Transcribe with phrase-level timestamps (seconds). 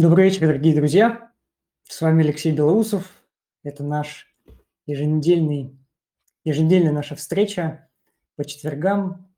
[0.00, 1.30] Добрый вечер, дорогие друзья.
[1.86, 3.12] С вами Алексей Белоусов.
[3.62, 4.34] Это наш
[4.86, 5.78] еженедельный,
[6.42, 7.86] еженедельная наша встреча
[8.34, 9.30] по четвергам.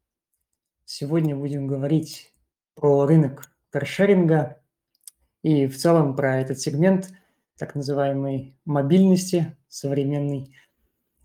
[0.84, 2.32] Сегодня будем говорить
[2.76, 4.62] про рынок каршеринга
[5.42, 7.10] и в целом про этот сегмент
[7.58, 10.54] так называемой мобильности современной.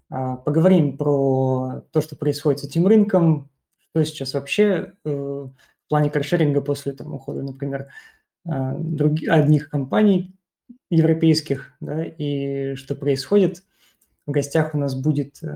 [0.10, 5.54] А, поговорим про то, что происходит с этим рынком, что сейчас вообще э, в
[5.90, 7.90] плане каршеринга после там, ухода, например,
[8.48, 10.34] а, других, одних компаний
[10.89, 13.64] европейских, да, и что происходит.
[14.25, 15.47] В гостях у нас будет э,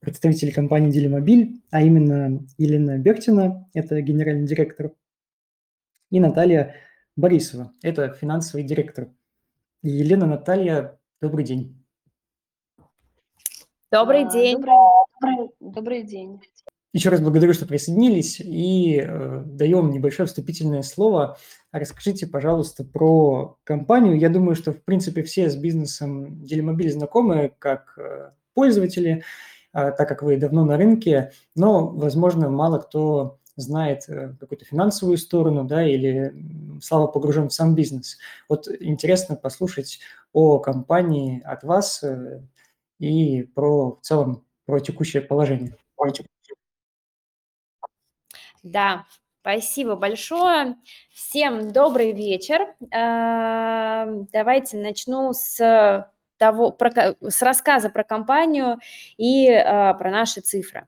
[0.00, 4.92] представитель компании Делимобиль, а именно Елена Бертина, это генеральный директор,
[6.10, 6.74] и Наталья
[7.16, 9.08] Борисова, это финансовый директор.
[9.82, 11.76] Елена, Наталья, добрый день.
[13.90, 14.56] Добрый день.
[14.58, 16.40] Добрый, добрый день.
[16.92, 21.38] Еще раз благодарю, что присоединились, и э, даем небольшое вступительное слово.
[21.70, 24.18] Расскажите, пожалуйста, про компанию.
[24.18, 29.22] Я думаю, что, в принципе, все с бизнесом Делимобиль знакомы как э, пользователи,
[29.72, 35.18] э, так как вы давно на рынке, но, возможно, мало кто знает э, какую-то финансовую
[35.18, 36.34] сторону, да, или
[36.82, 38.18] слабо погружен в сам бизнес.
[38.48, 40.00] Вот интересно послушать
[40.32, 42.42] о компании от вас э,
[42.98, 45.76] и про в целом про текущее положение.
[48.62, 49.06] Да,
[49.40, 50.76] спасибо большое.
[51.12, 52.74] Всем добрый вечер.
[52.90, 56.06] Эм, давайте начну с
[56.40, 58.78] того, про, с рассказа про компанию
[59.18, 59.62] и э,
[59.94, 60.86] про наши цифры.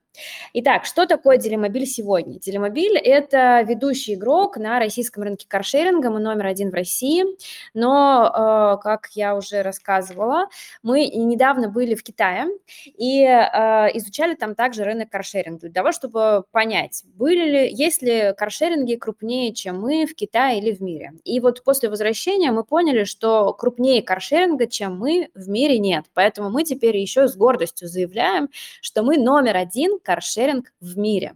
[0.52, 2.38] Итак, что такое Делимобиль сегодня?
[2.38, 7.24] Делимобиль– это ведущий игрок на российском рынке каршеринга, мы номер один в России,
[7.72, 10.48] но, э, как я уже рассказывала,
[10.82, 12.46] мы недавно были в Китае
[12.84, 18.34] и э, изучали там также рынок каршеринга, для того, чтобы понять, были ли, есть ли
[18.36, 21.12] каршеринги крупнее, чем мы в Китае или в мире.
[21.24, 26.04] И вот после возвращения мы поняли, что крупнее каршеринга, чем мы, в мире нет.
[26.12, 28.50] Поэтому мы теперь еще с гордостью заявляем,
[28.82, 31.34] что мы номер один каршеринг в мире.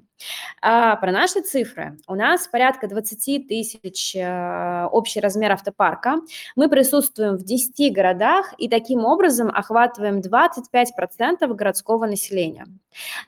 [0.62, 1.99] А про наши цифры.
[2.09, 6.16] У нас порядка 20 тысяч э, общий размер автопарка.
[6.56, 12.66] Мы присутствуем в 10 городах и таким образом охватываем 25% городского населения.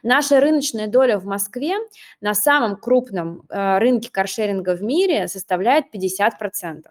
[0.02, 1.74] Наша рыночная доля в Москве
[2.20, 6.84] на самом крупном э, рынке каршеринга в мире составляет 50%.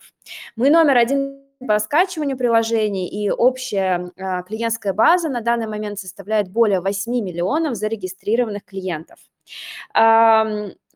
[0.55, 6.49] Мы номер один по скачиванию приложений, и общая а, клиентская база на данный момент составляет
[6.49, 9.19] более 8 миллионов зарегистрированных клиентов.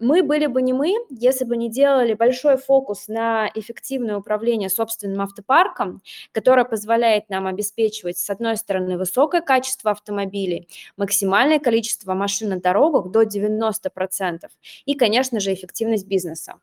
[0.02, 5.22] Мы были бы не мы, если бы не делали большой фокус на эффективное управление собственным
[5.22, 6.02] автопарком,
[6.32, 10.68] которое позволяет нам обеспечивать, с одной стороны, высокое качество автомобилей,
[10.98, 14.50] максимальное количество машин на дорогах до 90%
[14.86, 16.56] и, конечно же, эффективность бизнеса.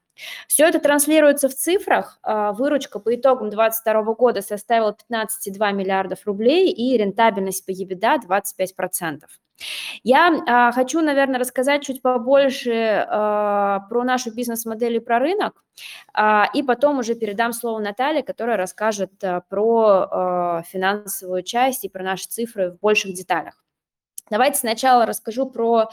[0.49, 2.19] Все это транслируется в цифрах.
[2.25, 9.21] А, выручка по итогам 2022 года составила 15,2 миллиардов рублей и рентабельность по EBITDA 25%.
[10.03, 15.65] Я а, хочу, наверное, рассказать чуть побольше а, про нашу бизнес-модель и про рынок,
[16.15, 21.89] а, и потом уже передам слово Наталье, которая расскажет а, про а, финансовую часть и
[21.89, 23.63] про наши цифры в больших деталях.
[24.31, 25.87] Давайте сначала расскажу про э,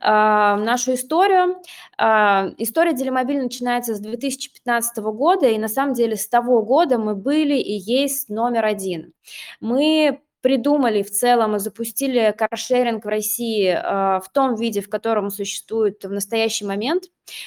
[0.00, 1.56] нашу историю.
[1.98, 7.14] Э, история Делимобиль начинается с 2015 года, и на самом деле с того года мы
[7.14, 9.12] были и есть номер один.
[9.60, 15.30] Мы придумали в целом и запустили каршеринг в России э, в том виде, в котором
[15.30, 17.04] существует в настоящий момент.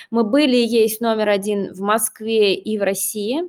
[0.09, 3.43] Мы были и есть номер один в Москве и в России.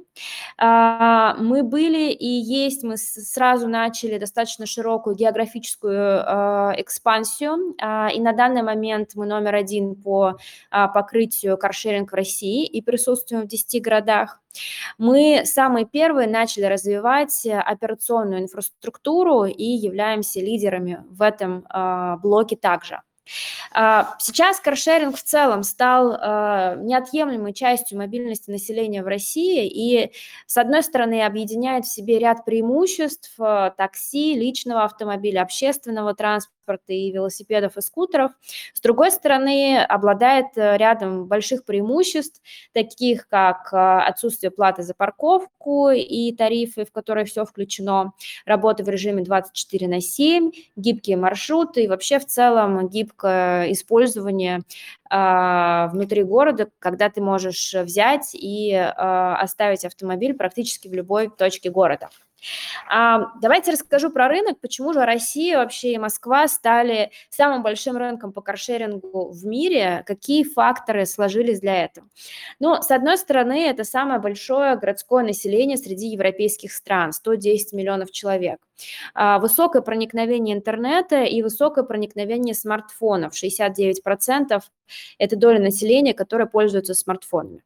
[0.61, 7.75] Э, мы были и есть, мы сразу начали достаточно широкую географическую э, экспансию,
[8.13, 10.39] и на данный момент мы номер один по
[10.71, 14.41] покрытию каршеринг в России и присутствуем в 10 городах.
[14.99, 23.03] Мы самые первые начали развивать операционную инфраструктуру и являемся лидерами в этом э, блоке также.
[23.73, 30.13] А, сейчас каршеринг в целом стал а, неотъемлемой частью мобильности населения в России и,
[30.47, 36.57] с одной стороны, объединяет в себе ряд преимуществ а, такси, личного автомобиля, общественного транспорта,
[36.89, 38.33] и велосипедов и скутеров.
[38.75, 42.43] С другой стороны, обладает рядом больших преимуществ,
[42.73, 48.15] таких как отсутствие платы за парковку и тарифы, в которые все включено,
[48.47, 54.61] работа в режиме 24 на 7, гибкие маршруты и вообще в целом гибкое использование
[55.09, 61.71] а, внутри города, когда ты можешь взять и а, оставить автомобиль практически в любой точке
[61.71, 62.09] города.
[62.89, 68.33] А, давайте расскажу про рынок, почему же Россия вообще и Москва стали самым большим рынком
[68.33, 72.09] по каршерингу в мире, какие факторы сложились для этого.
[72.61, 78.59] Ну, с одной стороны, это самое большое городское население среди европейских стран, 110 миллионов человек.
[79.15, 84.61] А, высокое проникновение интернета и высокое проникновение смартфонов, 69%
[85.19, 87.63] это доля населения, которое пользуется смартфонами.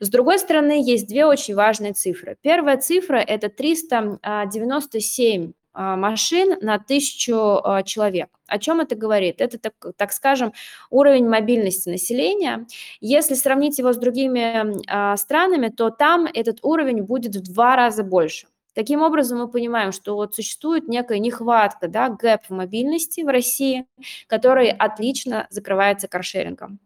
[0.00, 2.36] С другой стороны, есть две очень важные цифры.
[2.42, 8.28] Первая цифра– это 397 а, машин на тысячу а, человек.
[8.46, 9.40] О чем это говорит?
[9.40, 10.52] Это, так, так скажем,
[10.90, 12.66] уровень мобильности населения.
[13.00, 18.04] Если сравнить его с другими а, странами, то там этот уровень будет в два раза
[18.04, 18.46] больше.
[18.74, 23.86] Таким образом, мы понимаем, что вот существует некая нехватка, да, гэп в мобильности в России,
[24.26, 26.78] который отлично закрывается каршерингом.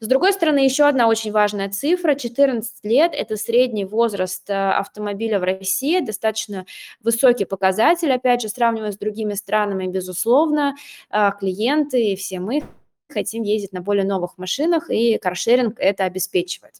[0.00, 5.38] С другой стороны, еще одна очень важная цифра, 14 лет– это средний возраст э, автомобиля
[5.38, 6.64] в России, достаточно
[7.02, 10.76] высокий показатель, опять же, сравнивая с другими странами, безусловно,
[11.10, 12.62] э, клиенты и все мы
[13.08, 16.74] хотим ездить на более новых машинах, и каршеринг это обеспечивает.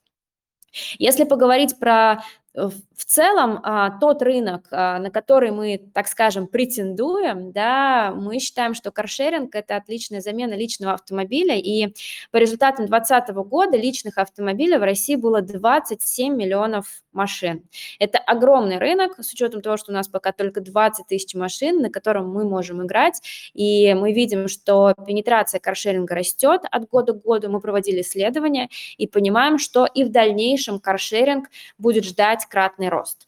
[0.98, 2.24] Если поговорить про
[2.54, 8.38] Э, в целом а, тот рынок, а, на который мы, так скажем, претендуем, да, мы
[8.38, 11.94] считаем, что каршеринг– это отличная замена личного автомобиля, и
[12.30, 17.62] по результатам 2020 года личных автомобилей в России было 27 миллионов машин.
[17.98, 21.90] Это огромный рынок, с учетом того, что у нас пока только 20 тысяч машин, на
[21.90, 23.20] котором мы можем играть,
[23.54, 29.06] и мы видим, что пенетрация каршеринга растет от года к году, мы проводили исследования и
[29.06, 31.48] понимаем, что и в дальнейшем каршеринг
[31.78, 33.26] будет ждать кратный рост.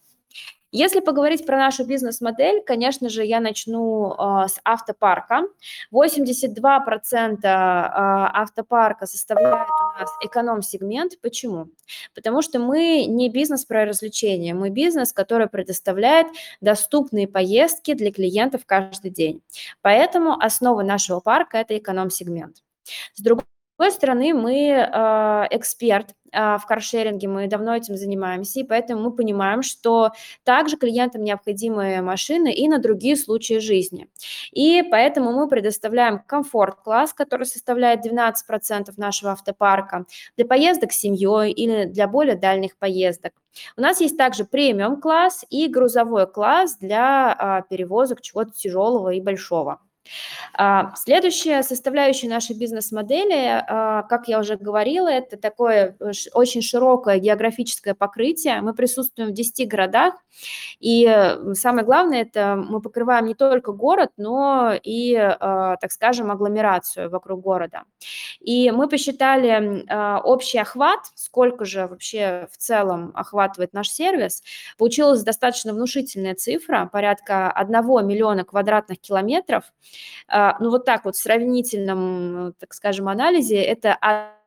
[0.73, 5.44] Если поговорить про нашу бизнес-модель, конечно же, я начну э, с автопарка.
[5.91, 11.20] 82% э, автопарка составляет у нас эконом-сегмент.
[11.23, 11.69] Почему?
[12.14, 16.26] Потому что мы не бизнес про развлечения, мы бизнес, который предоставляет
[16.61, 19.43] доступные поездки для клиентов каждый день.
[19.82, 22.56] Поэтому основа нашего парка– это эконом-сегмент.
[23.14, 23.47] С другой
[23.78, 29.12] другой стороны, мы э, эксперт э, в каршеринге, мы давно этим занимаемся, и поэтому мы
[29.12, 30.12] понимаем, что
[30.44, 34.08] также клиентам необходимы машины и на другие случаи жизни.
[34.52, 40.06] И поэтому мы предоставляем комфорт-класс, который составляет 12% нашего автопарка
[40.37, 43.32] для поездок с семьей или для более дальних поездок.
[43.76, 49.81] У нас есть также премиум-класс и грузовой класс для э, перевозок чего-то тяжелого и большого.
[50.55, 55.97] А, следующая составляющая нашей бизнес-модели, а, как я уже говорила, это такое
[56.32, 58.61] очень широкое географическое покрытие.
[58.62, 60.14] Мы присутствуем в 10 городах,
[60.81, 66.31] и э, самое главное, это мы покрываем не только город, но и, а, так скажем,
[66.31, 67.85] агломерацию вокруг города.
[68.41, 69.85] И мы посчитали
[70.23, 74.43] общий охват, сколько же вообще в целом охватывает наш сервис.
[74.79, 79.64] Получилась достаточно внушительная цифра, порядка 1 миллиона квадратных километров–
[80.29, 83.97] ну вот так вот в сравнительном, так скажем, анализе это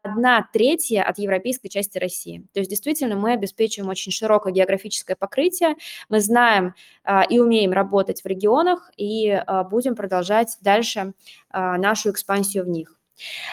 [0.04, 2.46] одна третья от европейской части России.
[2.54, 5.76] То есть действительно мы обеспечиваем очень широкое географическое покрытие,
[6.10, 6.74] мы знаем
[7.04, 11.14] а, и умеем работать в регионах и а, будем продолжать дальше
[11.52, 12.99] нашу экспансию в них.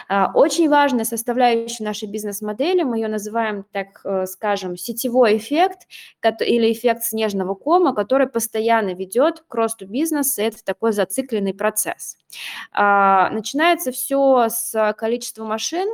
[0.09, 5.87] А, очень важная составляющая нашей бизнес-модели, мы ее называем, так э, скажем, сетевой эффект
[6.41, 12.17] или эффект снежного кома, который постоянно ведет к росту бизнеса, это такой зацикленный процесс.
[12.73, 15.89] А, начинается все с количества машин,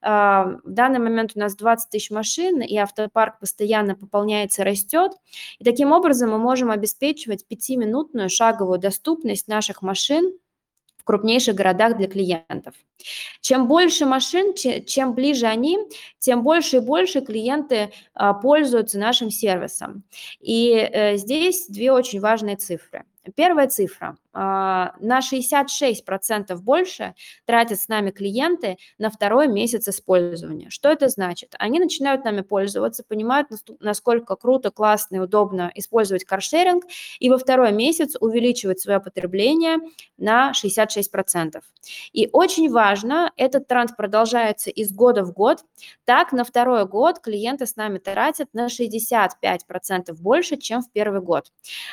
[0.00, 5.12] а, в данный момент у нас 20 тысяч машин, и автопарк постоянно пополняется, растет.
[5.58, 10.32] И таким образом мы можем обеспечивать пятиминутную шаговую доступность наших машин
[11.04, 12.74] крупнейших городах для клиентов.
[13.40, 15.78] Чем больше машин, чем ближе они,
[16.18, 20.04] тем больше и больше клиенты а, пользуются нашим сервисом.
[20.40, 23.04] И э, здесь две очень важные цифры.
[23.34, 24.16] Первая цифра.
[24.36, 27.14] А, на 66% больше
[27.46, 30.70] тратят с нами клиенты на второй месяц использования.
[30.70, 31.54] Что это значит?
[31.58, 33.48] Они начинают нами пользоваться, понимают,
[33.78, 36.84] насколько круто, классно и удобно использовать каршеринг,
[37.20, 39.78] и во второй месяц увеличивать свое потребление
[40.18, 41.60] на 66%.
[42.12, 45.60] И очень важно, этот тренд продолжается из года в год.
[46.04, 51.52] Так, на второй год клиенты с нами тратят на 65% больше, чем в первый год.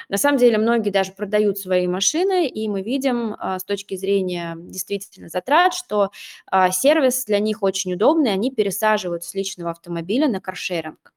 [0.10, 4.56] На самом деле, многие даже продают свои машины, и мы видим а, с точки зрения
[4.58, 6.12] действительно затрат, что
[6.48, 11.14] а, сервис для них очень удобный, они пересаживают с личного автомобиля на каршеринг.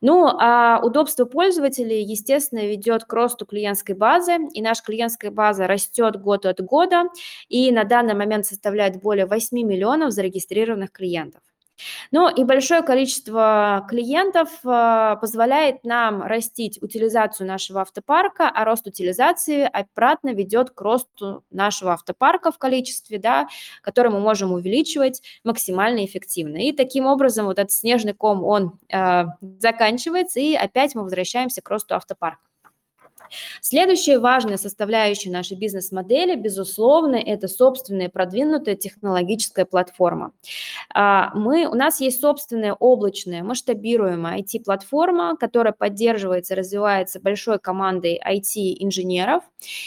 [0.00, 6.20] Ну, а удобство пользователей, естественно, ведет к росту клиентской базы, и наша клиентская база растет
[6.20, 7.04] год от года,
[7.48, 11.42] и на данный момент составляет более 8 миллионов зарегистрированных клиентов.
[12.10, 19.62] Ну и большое количество клиентов э, позволяет нам растить утилизацию нашего автопарка, а рост утилизации
[19.62, 23.48] обратно ведет к росту нашего автопарка в количестве, да,
[23.82, 26.56] который мы можем увеличивать максимально эффективно.
[26.56, 29.24] И таким образом вот этот снежный ком, он э,
[29.58, 32.51] заканчивается, и опять мы возвращаемся к росту автопарка.
[33.60, 40.32] Следующая важная составляющая нашей бизнес-модели, безусловно, это собственная продвинутая технологическая платформа.
[40.94, 49.44] А, мы, у нас есть собственная облачная масштабируемая IT-платформа, которая поддерживается, развивается большой командой IT-инженеров.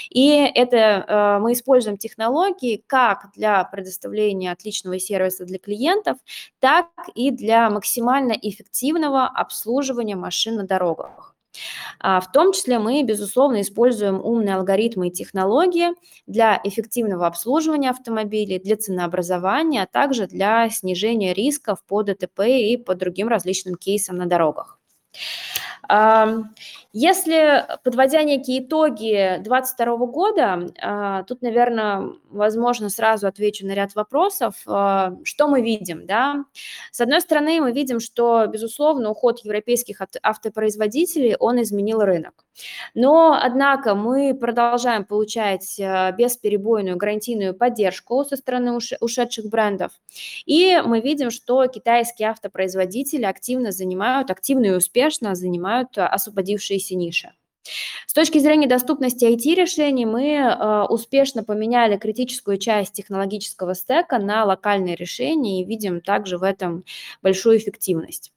[0.10, 6.18] И это а, мы используем технологии как для предоставления отличного сервиса для клиентов,
[6.60, 11.35] так и для максимально эффективного обслуживания машин на дорогах.
[12.00, 15.90] А, в том числе мы, безусловно, используем умные алгоритмы и технологии
[16.28, 22.96] для эффективного обслуживания автомобилей, для ценообразования, а также для снижения рисков по ДТП и по
[22.96, 24.80] другим различным кейсам на дорогах.
[26.98, 34.56] Если, подводя некие итоги 2022 года, а, тут, наверное, возможно, сразу отвечу на ряд вопросов.
[34.66, 36.06] А, что мы видим?
[36.06, 36.46] Да?
[36.92, 42.46] С одной стороны, мы видим, что, безусловно, уход европейских автопроизводителей, он изменил рынок.
[42.94, 49.92] Но, однако, мы продолжаем получать а, бесперебойную гарантийную поддержку со стороны ушедших брендов.
[50.46, 57.34] И мы видим, что китайские автопроизводители активно занимают, активно и успешно занимают освободившиеся ниши.
[58.06, 64.96] С точки зрения доступности IT-решений мы э, успешно поменяли критическую часть технологического стека на локальные
[64.96, 66.84] решения и видим также в этом
[67.24, 68.32] большую эффективность.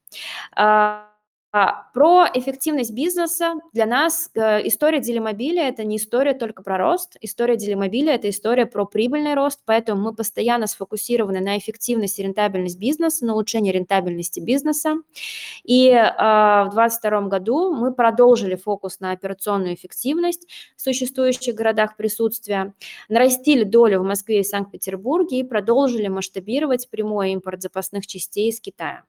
[0.57, 1.08] А,
[1.51, 7.17] про эффективность бизнеса для нас э, история Делимобиля– это не история только про рост.
[7.23, 12.79] История Делимобиля– это история про прибыльный рост, поэтому мы постоянно сфокусированы на эффективности и рентабельность
[12.79, 14.97] бизнеса, на улучшении рентабельности бизнеса.
[15.65, 22.75] И а, в 2022 году мы продолжили фокус на операционную эффективность в существующих городах присутствия,
[23.09, 29.05] нарастили долю в Москве и Санкт-Петербурге и продолжили масштабировать прямой импорт запасных частей из Китая.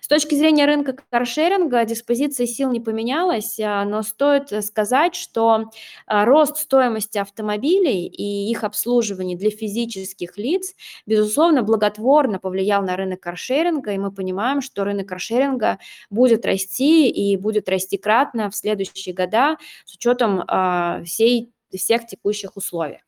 [0.00, 5.70] С точки зрения рынка каршеринга диспозиция сил не поменялась, а, но стоит сказать, что
[6.06, 10.74] а, рост стоимости автомобилей и их обслуживание для физических лиц,
[11.06, 15.78] безусловно, благотворно повлиял на рынок каршеринга, и мы понимаем, что рынок каршеринга
[16.10, 22.56] будет расти и будет расти кратно в следующие года с учетом а, всей, всех текущих
[22.56, 23.05] условий.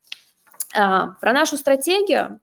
[0.75, 2.39] А, про нашу стратегию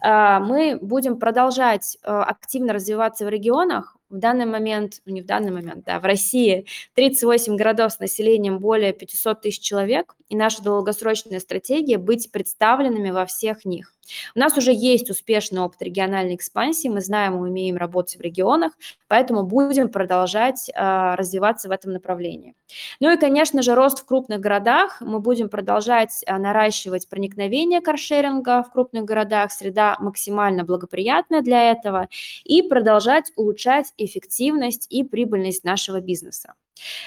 [0.00, 3.97] а, мы будем продолжать а, активно развиваться в регионах.
[4.10, 8.58] В данный момент, ну не в данный момент, да, в России 38 городов с населением
[8.58, 13.94] более 500 тысяч человек, и наша долгосрочная стратегия быть представленными во всех них.
[14.34, 18.72] У нас уже есть успешный опыт региональной экспансии, мы знаем, мы умеем работать в регионах,
[19.06, 22.54] поэтому будем продолжать э, развиваться в этом направлении.
[23.00, 25.00] Ну и, конечно же, рост в крупных городах.
[25.00, 32.08] Мы будем продолжать э, наращивать проникновение каршеринга в крупных городах, среда максимально благоприятная для этого,
[32.44, 36.54] и продолжать улучшать эффективность и прибыльность нашего бизнеса.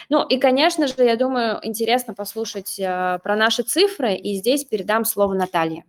[0.09, 5.05] Ну и, конечно же, я думаю, интересно послушать э, про наши цифры, и здесь передам
[5.05, 5.85] слово Наталье.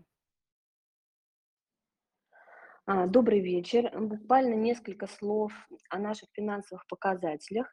[2.84, 3.90] А, добрый вечер.
[3.98, 5.52] Буквально несколько слов
[5.88, 7.72] о наших финансовых показателях.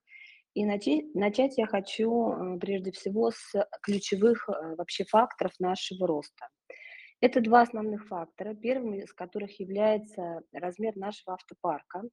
[0.54, 6.48] И начать, начать я хочу э, прежде всего с ключевых э, вообще факторов нашего роста.
[7.22, 8.54] Это два основных фактора.
[8.56, 12.04] Первым из которых является размер нашего автопарка.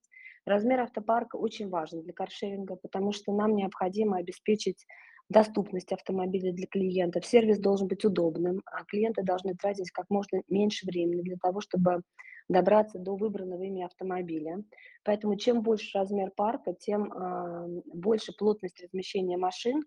[0.44, 4.84] Размер автопарка очень важен для каршеринга, потому что нам необходимо обеспечить
[5.28, 7.24] доступность автомобиля для клиентов.
[7.24, 12.02] Сервис должен быть удобным, а клиенты должны тратить как можно меньше времени для того, чтобы
[12.48, 14.62] добраться до выбранного ими автомобиля.
[15.04, 19.82] Поэтому чем больше размер парка, тем э, больше плотность размещения машин,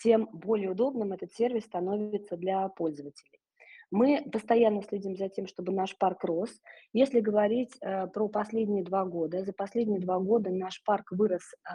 [0.00, 3.40] тем более удобным этот сервис становится для пользователей.
[3.90, 6.50] Мы постоянно следим за тем, чтобы наш парк рос.
[6.92, 11.74] Если говорить э, про последние два года, за последние два года наш парк вырос э,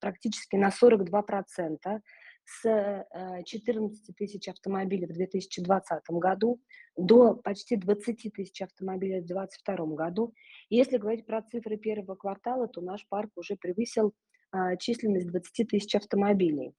[0.00, 2.00] практически на 42%
[2.46, 3.04] с
[3.46, 6.60] 14 э, тысяч автомобилей в 2020 году
[6.96, 10.34] до почти 20 тысяч автомобилей в 2022 году.
[10.70, 14.12] Если говорить про цифры первого квартала, то наш парк уже превысил
[14.50, 16.74] а, численность 20 тысяч автомобилей.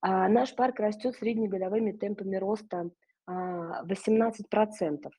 [0.00, 2.90] А, наш парк растет среднегодовыми темпами роста
[3.28, 5.10] 18%.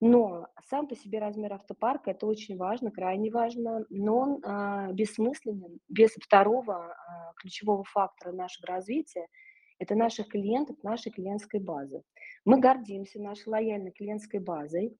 [0.00, 5.78] Но сам по себе размер автопарка это очень важно, крайне важно, но он а, бессмысленен
[5.88, 9.26] без второго а, ключевого фактора нашего развития–
[9.78, 12.02] это наших клиентов, нашей клиентской базы.
[12.44, 14.96] Мы гордимся нашей лояльной клиентской базой,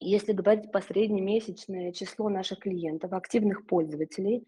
[0.00, 4.44] Если говорить по среднемесячное число наших клиентов, активных пользователей,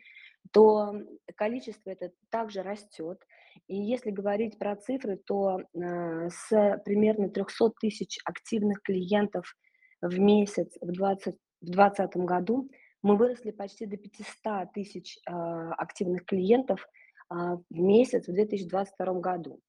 [0.53, 0.93] то
[1.37, 3.25] количество это также растет.
[3.67, 9.55] И если говорить про цифры, то э, с примерно 300 тысяч активных клиентов
[10.01, 12.71] в месяц в 2020 году
[13.03, 16.87] мы выросли почти до 500 тысяч э, активных клиентов
[17.31, 19.61] э, в месяц в 2022 году.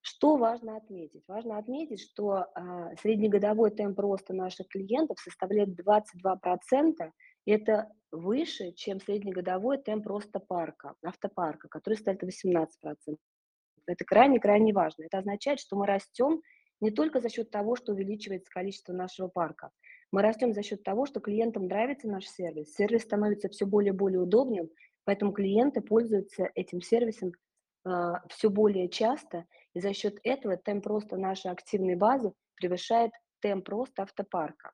[0.00, 1.22] Что важно отметить?
[1.28, 9.00] Важно отметить, что э, среднегодовой темп роста наших клиентов составляет 22%, и это выше, чем
[9.00, 13.16] среднегодовой темп роста парка, автопарка, который составляет 18%.
[13.86, 15.04] Это крайне-крайне важно.
[15.04, 16.42] Это означает, что мы растем
[16.80, 19.70] не только за счет того, что увеличивается количество нашего парка.
[20.10, 22.74] Мы растем за счет того, что клиентам нравится наш сервис.
[22.74, 24.68] Сервис становится все более и более удобным,
[25.04, 27.32] поэтому клиенты пользуются этим сервисом э,
[27.84, 33.68] а, все более часто, и за счет этого темп роста нашей активной базы превышает темп
[33.70, 34.72] роста автопарка.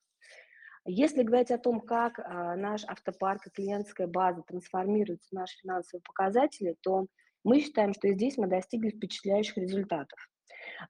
[0.90, 6.02] Если говорить о том, как а, наш автопарк и клиентская база трансформируются в наши финансовые
[6.02, 7.07] показатели, то
[7.45, 10.18] мы считаем, что здесь мы достигли впечатляющих результатов.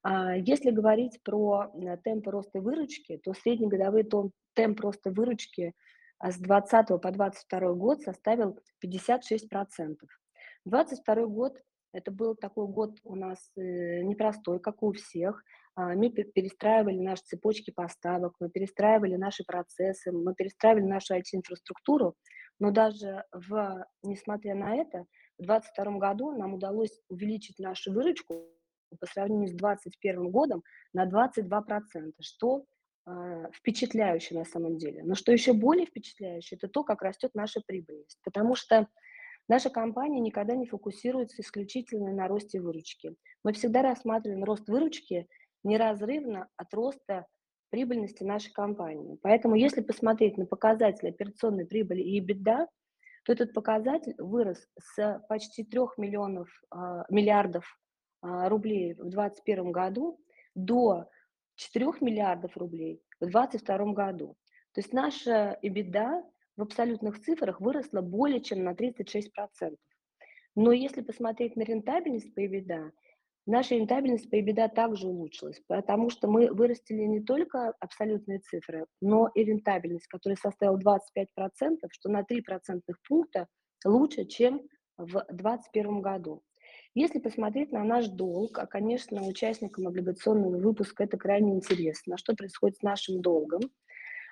[0.05, 4.09] А, если говорить про э, темпы роста выручки, то среднегодовой
[4.55, 5.75] темп роста выручки
[6.21, 9.97] а, с 2020 по 2022 год составил 56%.
[10.65, 11.59] 2022 год
[11.93, 15.43] это был такой год у нас э, непростой, как у всех.
[15.79, 22.17] А, мы перестраивали наши цепочки поставок, мы перестраивали наши процессы, мы перестраивали нашу IT-инфраструктуру,
[22.59, 25.07] но даже в, несмотря на это,
[25.39, 28.49] в 2022 году нам удалось увеличить нашу выручку
[28.99, 32.65] по сравнению с 2021 годом на 22%, что
[33.07, 35.05] э, впечатляюще на самом деле.
[35.05, 38.19] Но что еще более впечатляюще, это то, как растет наша прибыльность.
[38.25, 38.89] Потому что
[39.47, 43.15] наша компания никогда не фокусируется исключительно на росте выручки.
[43.45, 45.29] Мы всегда рассматриваем рост выручки
[45.65, 47.27] неразрывно от роста
[47.71, 49.19] прибыльности нашей компании.
[49.23, 52.67] Поэтому если посмотреть на показатели операционной прибыли и EBITDA,
[53.25, 56.77] то этот показатель вырос с почти 3 миллионов, э,
[57.11, 57.65] миллиардов
[58.23, 60.19] э, рублей в 2021 году
[60.55, 61.11] до
[61.57, 64.37] 4 миллиардов рублей в 2022 году.
[64.73, 66.23] То есть наша EBITDA
[66.57, 69.77] в абсолютных цифрах выросла более чем на 36%.
[70.55, 72.91] Но если посмотреть на рентабельность по EBITDA,
[73.51, 79.31] Наша рентабельность по EBITDA также улучшилась, потому что мы вырастили не только абсолютные цифры, но
[79.35, 83.47] и рентабельность, которая составила 25%, что на 3 процентных пункта
[83.87, 84.61] лучше, чем
[84.99, 86.43] в 2021 году.
[86.95, 92.77] Если посмотреть на наш долг, а, конечно, участникам облигационного выпуска это крайне интересно, что происходит
[92.77, 93.63] с нашим долгом.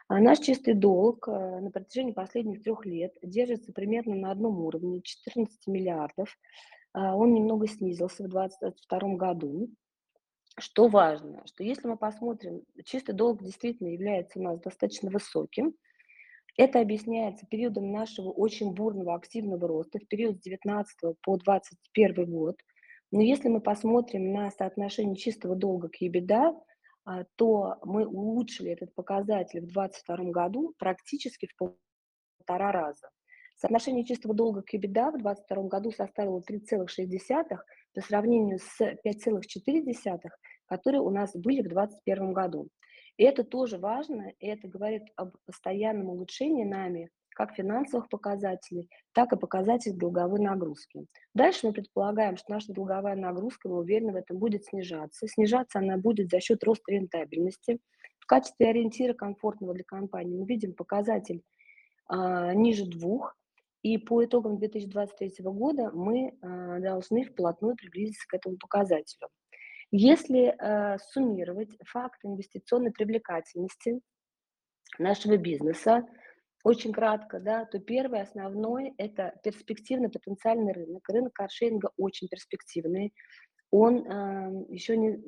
[0.09, 5.01] А наш чистый долг а, на протяжении последних трех лет держится примерно на одном уровне,
[5.01, 6.37] 14 миллиардов.
[6.97, 9.69] А, он немного снизился в 2022 году.
[10.59, 15.75] Что важно, что если мы посмотрим, чистый долг действительно является у нас достаточно высоким,
[16.57, 22.57] это объясняется периодом нашего очень бурного активного роста в период с 19 по 21 год.
[23.13, 26.59] Но если мы посмотрим на соотношение чистого долга к EBITDA,
[27.05, 31.75] а, то мы улучшили этот показатель в 2022 году практически в
[32.39, 33.11] полтора раза.
[33.57, 37.45] Соотношение чистого долга к EBITDA в 2022 году составило 3,6
[37.95, 40.19] по сравнению с 5,4,
[40.67, 42.69] которые у нас были в 2021 году.
[43.17, 49.33] И это тоже важно, и это говорит об постоянном улучшении нами как финансовых показателей, так
[49.33, 51.07] и показателей долговой нагрузки.
[51.35, 55.29] Дальше мы предполагаем, что наша долговая нагрузка, мы уверены в этом, будет снижаться.
[55.29, 57.79] Снижаться она будет за счет роста рентабельности.
[58.21, 61.43] В качестве ориентира комфортного для компании мы видим показатель
[62.07, 63.37] а, ниже двух,
[63.87, 69.29] и по итогам 2023 года мы э, должны вплотную приблизиться к этому показателю.
[69.93, 74.01] Если э, суммировать факт инвестиционной привлекательности
[74.99, 76.05] нашего бизнеса,
[76.65, 81.09] очень кратко, да, то первый основной– это перспективный потенциальный рынок.
[81.09, 83.15] Рынок каршеринга очень перспективный.
[83.71, 85.23] Он э, еще не,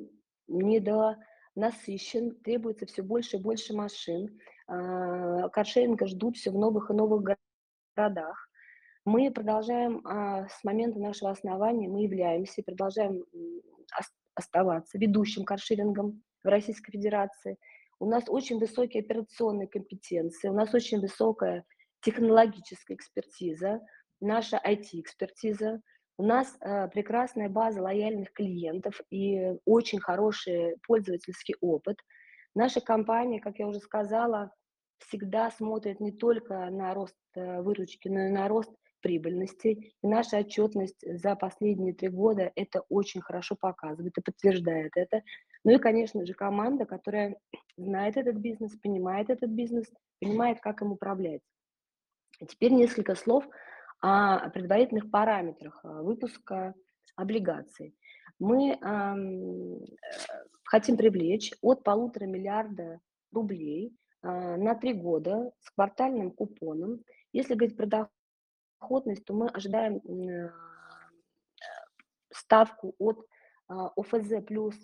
[0.49, 1.15] не до
[1.55, 4.37] насыщен, требуется все больше и больше машин.
[4.67, 7.23] Э, каршеринга ждут все в новых и новых
[7.95, 8.48] городах.
[9.11, 13.25] Мы продолжаем а, с момента нашего основания, мы являемся и продолжаем
[14.35, 17.57] оставаться ведущим каршерингом в Российской Федерации.
[17.99, 21.65] У нас очень высокие операционные компетенции, у нас очень высокая
[22.01, 23.81] технологическая экспертиза,
[24.21, 25.81] наша IT-экспертиза,
[26.19, 31.97] у нас э, прекрасная база лояльных клиентов и очень хороший пользовательский опыт.
[32.53, 34.53] Наша компания, как я уже сказала,
[34.99, 39.93] всегда смотрит не только на рост э, выручки, но и на рост прибыльности.
[40.01, 45.23] И наша отчетность за последние три года это очень хорошо показывает и подтверждает это.
[45.63, 47.37] Ну и, конечно же, команда, которая
[47.77, 49.85] знает этот бизнес, понимает этот бизнес,
[50.19, 51.41] понимает, как им управлять.
[52.47, 53.45] Теперь несколько слов
[54.01, 56.73] о предварительных параметрах а, выпуска
[57.15, 57.95] облигаций.
[58.39, 59.15] Мы э,
[60.63, 63.01] хотим привлечь от полутора миллиарда
[63.33, 67.03] рублей э, на три года с квартальным купоном.
[67.33, 68.09] Если говорить про
[68.79, 70.51] доходность, то мы ожидаем э,
[72.31, 73.25] ставку от
[73.67, 74.75] ОФЗ плюс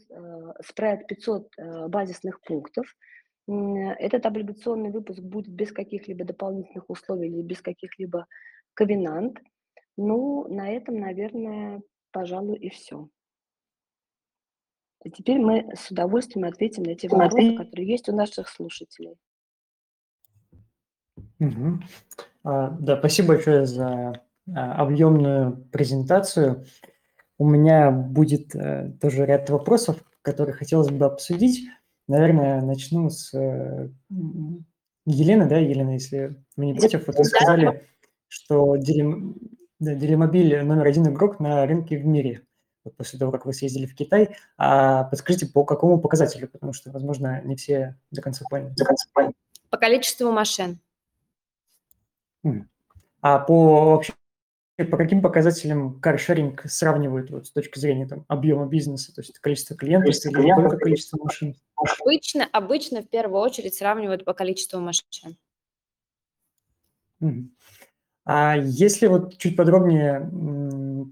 [0.64, 1.50] спред 500
[1.88, 2.86] базисных пунктов.
[3.48, 8.28] Этот облигационный выпуск будет без каких-либо дополнительных условий или без каких-либо
[8.76, 9.40] ковенант.
[9.98, 11.82] Ну, на этом, наверное,
[12.12, 13.10] пожалуй, и все.
[15.04, 19.16] И теперь мы с удовольствием ответим на те вопросы, которые есть у наших слушателей.
[21.40, 21.80] Угу.
[22.44, 24.22] Да, спасибо большое за
[24.54, 26.66] а, объемную презентацию.
[27.38, 31.68] У меня будет а, тоже ряд вопросов, которые хотелось бы обсудить.
[32.08, 33.90] Наверное, начну с э,
[35.08, 37.08] Елены, да, Елена, если вы не против.
[37.08, 37.84] Вот вы сказали,
[38.28, 39.38] что Делим,
[39.80, 42.44] да, Делимобиль номер один игрок на рынке в мире
[42.84, 44.38] вот после того, как вы съездили в Китай.
[44.58, 46.48] А подскажите, по какому показателю?
[46.48, 48.74] Потому что, возможно, не все до конца поняли.
[48.78, 49.34] До конца поняли.
[49.72, 50.80] По количеству машин.
[53.22, 54.14] А по вообще
[54.78, 59.76] по каким показателям каршеринг сравнивают вот, с точки зрения там, объема бизнеса, то есть количество
[59.76, 61.56] клиентов количество или клиентов, только количество машин?
[61.76, 65.38] Обычно, обычно в первую очередь сравнивают по количеству машин.
[68.26, 70.28] А если вот чуть подробнее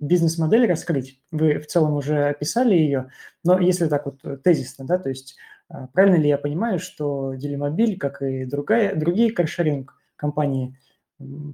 [0.01, 3.11] бизнес-модель раскрыть, вы в целом уже описали ее,
[3.43, 5.37] но если так вот тезисно, да, то есть
[5.69, 10.77] а, правильно ли я понимаю, что Делимобиль, как и другая, другие каршеринг компании,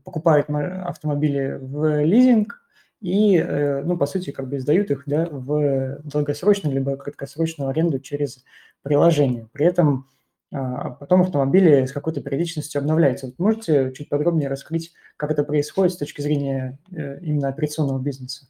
[0.04, 2.62] покупают автомобили в лизинг
[3.02, 8.00] и, э, ну, по сути, как бы сдают их да, в долгосрочную либо краткосрочную аренду
[8.00, 8.44] через
[8.84, 9.48] приложение.
[9.54, 10.10] При этом
[10.52, 13.28] а потом автомобили с какой-то периодичностью обновляются.
[13.28, 18.48] Вот можете чуть подробнее раскрыть, как это происходит с точки зрения э, именно операционного бизнеса?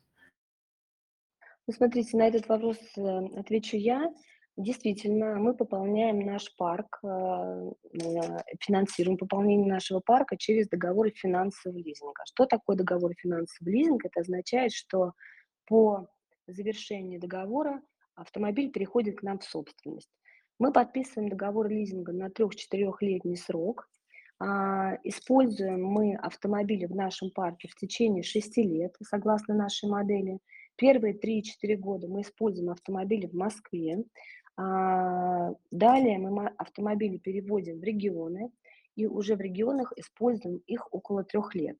[1.67, 3.01] Ну, смотрите, на этот вопрос э,
[3.37, 4.13] отвечу я.
[4.59, 7.71] Действительно, мы пополняем наш парк, э,
[8.59, 12.23] финансируем пополнение нашего парка через договоры финансового лизинга.
[12.25, 14.09] Что такое договор финансового лизинга?
[14.09, 15.13] Это означает, что
[15.65, 16.09] по
[16.45, 17.81] завершении договора
[18.15, 20.11] автомобиль переходит к нам в собственность.
[20.59, 23.87] Мы подписываем договор лизинга на 3-4-летний срок.
[24.41, 30.39] А, используем мы автомобили в нашем парке в течение 6 лет, согласно нашей модели.
[30.79, 34.05] Первые 3-4 года мы используем автомобили в Москве.
[34.59, 38.51] А, далее мы автомобили переводим в регионы
[38.97, 41.77] и уже в регионах используем их около трех лет.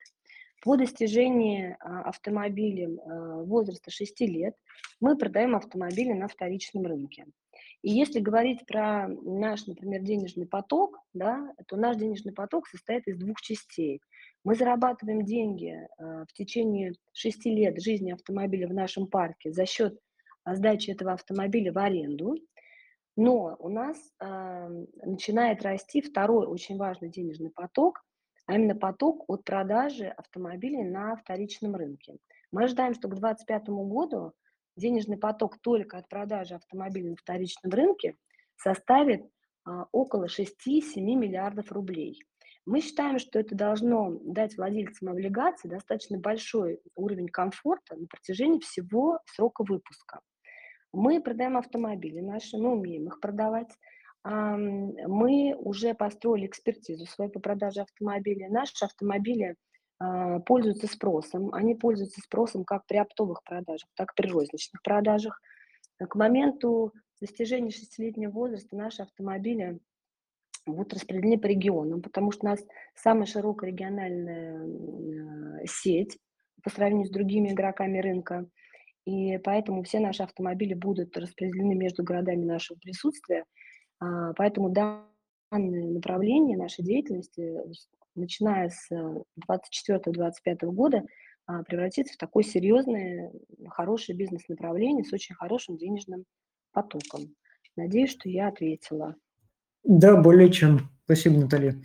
[0.61, 4.55] По достижении а, автомобилем а, возраста 6 лет
[5.01, 7.25] мы продаем автомобили на вторичном рынке.
[7.81, 13.17] И если говорить про наш, например, денежный поток, да, то наш денежный поток состоит из
[13.17, 14.01] двух частей.
[14.45, 19.97] Мы зарабатываем деньги в течение 6 лет жизни автомобиля в нашем парке за счет
[20.45, 22.35] сдачи этого автомобиля в аренду.
[23.21, 28.01] Но у нас э, начинает расти второй очень важный денежный поток,
[28.45, 32.15] а именно поток от продажи автомобилей на вторичном рынке.
[32.53, 34.31] Мы ожидаем, что к 2025 году
[34.77, 38.15] денежный поток только от продажи автомобилей на вторичном рынке
[38.55, 40.51] составит э, около 6-7
[40.95, 42.23] миллиардов рублей.
[42.65, 49.19] Мы считаем, что это должно дать владельцам облигаций достаточно большой уровень комфорта на протяжении всего
[49.25, 50.21] срока выпуска.
[50.91, 53.69] Мы продаем автомобили наши, мы умеем их продавать.
[54.23, 58.49] Мы уже построили экспертизу свою по продаже автомобилей.
[58.49, 59.55] Наши автомобили
[59.99, 61.53] а, пользуются спросом.
[61.53, 65.39] Они пользуются спросом как при оптовых продажах, так и при розничных продажах.
[65.97, 69.79] К моменту достижения шестилетнего возраста наши автомобили
[70.65, 72.63] будут распределены по регионам, потому что у нас
[72.95, 76.17] самая широкая региональная сеть
[76.63, 78.47] по сравнению с другими игроками рынка
[79.09, 83.45] и поэтому все наши автомобили будут распределены между городами нашего присутствия.
[83.99, 85.03] А, поэтому данное
[85.51, 87.57] направление нашей деятельности,
[88.15, 88.87] начиная с
[89.49, 91.03] 2024-2025 года,
[91.47, 93.31] а, превратится в такое серьезное,
[93.69, 96.25] хорошее бизнес-направление с очень хорошим денежным
[96.71, 97.33] потоком.
[97.75, 99.15] Надеюсь, что я ответила.
[99.83, 100.89] Да, более чем.
[101.05, 101.81] Спасибо, Наталья.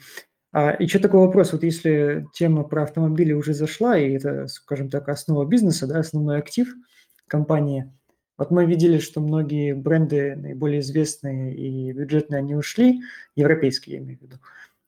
[0.53, 5.09] А еще такой вопрос, вот если тема про автомобили уже зашла, и это, скажем так,
[5.09, 6.75] основа бизнеса, да, основной актив–
[7.29, 7.93] компании.
[8.37, 13.03] Вот мы видели, что многие бренды наиболее известные и бюджетные, они ушли,
[13.37, 14.37] европейские я имею в виду.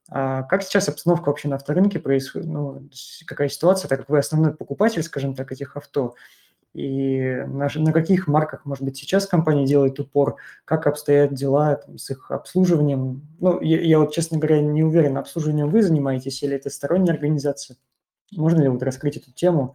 [0.08, 2.48] А как сейчас обстановка вообще на авторынке происходит?
[2.48, 2.88] Ну,
[3.26, 6.14] какая ситуация, так как вы основной покупатель, скажем так, этих авто?
[6.74, 10.36] И на, на каких марках, может быть, сейчас компания делает упор?
[10.64, 13.26] Как обстоят дела там, с их обслуживанием?
[13.40, 17.78] Ну, я, я вот, честно говоря, не уверен, обслуживанием вы занимаетесь или это сторонняя организация?
[18.32, 19.74] Можно ли вот раскрыть эту тему,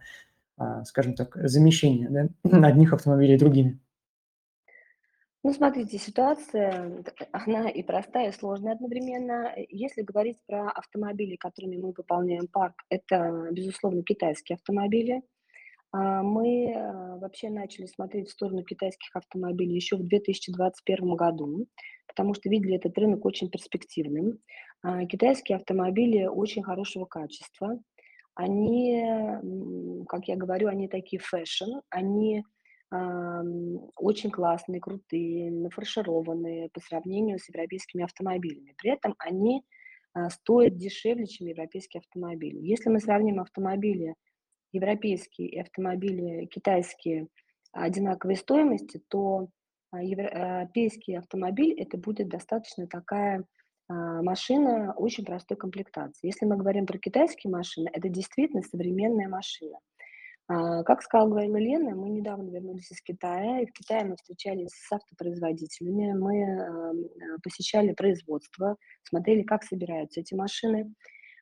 [0.84, 3.80] скажем так, замещения да, одних автомобилей другими?
[5.44, 9.52] Ну, смотрите, ситуация, она и простая, и сложная одновременно.
[9.70, 15.22] Если говорить про автомобили, которыми мы пополняем парк, это, безусловно, китайские автомобили.
[15.90, 21.66] А, мы а, вообще начали смотреть в сторону китайских автомобилей еще в 2021 году,
[22.06, 24.38] потому что видели этот рынок очень перспективным.
[24.84, 27.80] А, китайские автомобили очень хорошего качества.
[28.34, 29.04] Они,
[30.08, 32.44] как я говорю, они такие fashion, они
[33.96, 38.74] очень классные, крутые, нафаршированные по сравнению с европейскими автомобилями.
[38.76, 39.62] При этом они
[40.14, 42.58] а, стоят дешевле, чем европейские автомобили.
[42.58, 44.14] Если мы сравним автомобили
[44.72, 47.28] европейские и автомобили китайские
[47.72, 49.48] одинаковой стоимости, то
[49.90, 53.44] а, европейский автомобиль это будет достаточно такая а,
[54.22, 56.26] машина очень простой комплектации.
[56.26, 59.78] Если мы говорим про китайские машины, это действительно современная машина–
[60.48, 64.92] а, как сказала Елена, мы недавно вернулись из Китая, и в Китае мы встречались с
[64.92, 70.92] автопроизводителями, мы э, посещали производство, смотрели, как собираются эти машины.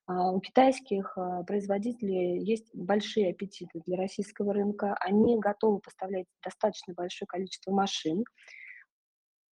[0.07, 6.93] А, у китайских а, производителей есть большие аппетиты для российского рынка, они готовы поставлять достаточно
[6.95, 8.25] большое количество машин,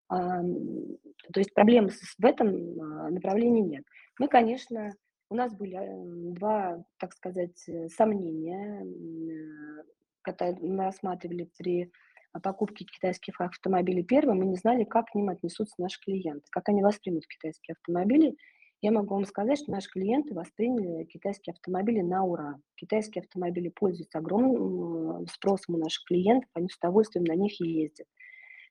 [0.09, 2.75] то есть проблем в этом
[3.13, 3.83] направлении нет.
[4.19, 4.93] Мы, конечно,
[5.29, 9.83] у нас были э, два, так сказать, э, сомнения, э,
[10.21, 11.91] которые мы рассматривали при
[12.43, 16.83] покупке китайских автомобилей первым, мы не знали, как к ним отнесутся наши клиенты, как они
[16.83, 18.35] воспримут китайские автомобили.
[18.81, 22.59] Я могу вам сказать, что наши клиенты восприняли китайские автомобили на ура.
[22.75, 28.07] Китайские автомобили пользуются огромным спросом у наших клиентов, они с удовольствием на них ездят.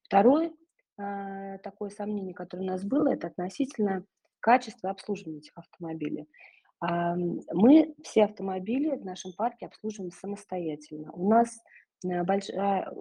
[0.05, 0.53] Второе
[0.97, 4.05] такое сомнение, которое у нас было, это относительно
[4.41, 6.27] качество обслуживания этих автомобилей.
[6.81, 11.11] Мы все автомобили в нашем парке обслуживаем самостоятельно.
[11.13, 11.59] У нас
[12.05, 12.93] э, большая,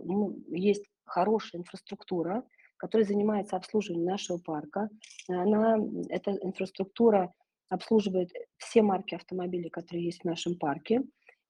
[0.47, 2.43] есть хорошая инфраструктура,
[2.77, 4.89] которая занимается обслуживанием нашего парка.
[5.27, 5.77] Она,
[6.10, 7.34] эта инфраструктура
[7.69, 11.01] обслуживает все марки автомобилей, которые есть в нашем парке.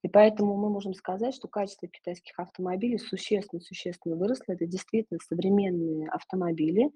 [0.02, 4.52] И поэтому мы можем сказать, что качество китайских автомобилей существенно-существенно выросло.
[4.52, 6.90] Это действительно современные автомобили,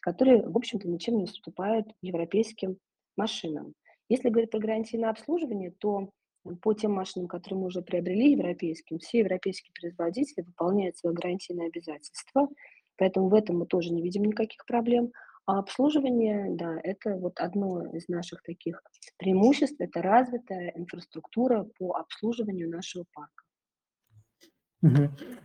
[0.00, 2.78] которые, в общем-то, ничем не уступают европейским
[3.16, 3.74] машинам.
[4.08, 6.10] Если говорить про гарантии на обслуживание, то
[6.62, 12.48] по тем машинам, которые мы уже приобрели европейским, все европейские производители выполняют свои гарантийные обязательства,
[12.96, 15.12] поэтому в этом мы тоже не видим никаких проблем.
[15.48, 18.82] А обслуживание, да, это вот одно из наших таких
[19.16, 23.44] преимуществ, это развитая инфраструктура по обслуживанию нашего парка.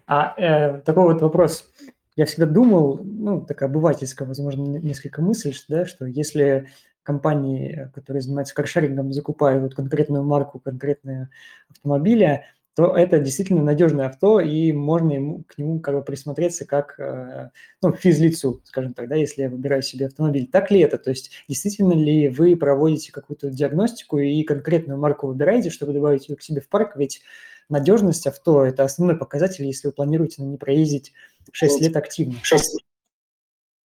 [0.06, 1.72] А э, такой вот вопрос
[2.18, 6.68] я всегда думал, ну, такая обывательская, возможно, несколько мысль, что, да, что если
[7.04, 11.30] компании, которые занимаются каршерингом, закупают конкретную марку, конкретные
[11.70, 12.44] автомобили,
[12.76, 17.52] то это действительно надежное авто, и можно ему, к нему как бы присмотреться как э,
[17.82, 20.48] ну, физлицу, скажем так, да, если я выбираю себе автомобиль.
[20.52, 20.98] Так ли это?
[20.98, 26.36] То есть действительно ли вы проводите какую-то диагностику и конкретную марку выбираете, чтобы добавить ее
[26.36, 26.96] к себе в парк?
[26.96, 27.22] Ведь
[27.70, 31.14] надежность авто– это основной показатель, если вы планируете на ней проездить
[31.52, 32.36] 6 лет активно.
[32.42, 32.84] 6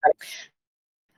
[0.01, 0.09] а,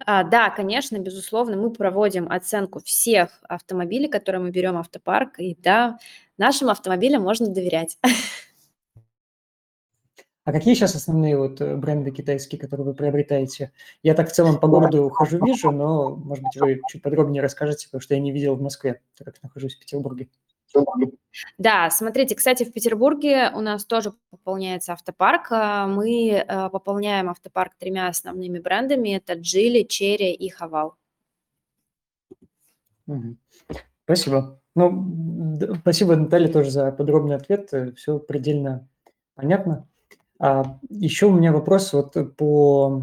[0.06, 5.98] да, конечно, безусловно, мы проводим оценку всех автомобилей, которые мы берем в автопарк, и да,
[6.38, 7.98] нашим автомобилям можно доверять.
[10.44, 13.72] А какие сейчас основные вот э, бренды китайские, которые вы приобретаете?
[14.02, 17.86] Я так в целом по городу хожу, вижу, но, может быть, вы чуть подробнее расскажете,
[17.86, 20.28] потому что я не видел в Москве, так как нахожусь в Петербурге.
[21.58, 25.48] Да, смотрите, кстати, в Петербурге у нас тоже пополняется автопарк.
[25.50, 29.10] А, мы э, пополняем автопарк тремя основными брендами.
[29.10, 30.96] Это Джили, Черри и Хавал.
[34.04, 34.60] Спасибо.
[34.74, 37.72] Ну, спасибо, Наталья, тоже за подробный ответ.
[37.96, 38.88] Все предельно
[39.34, 39.88] понятно.
[40.38, 43.02] А еще у меня вопрос вот по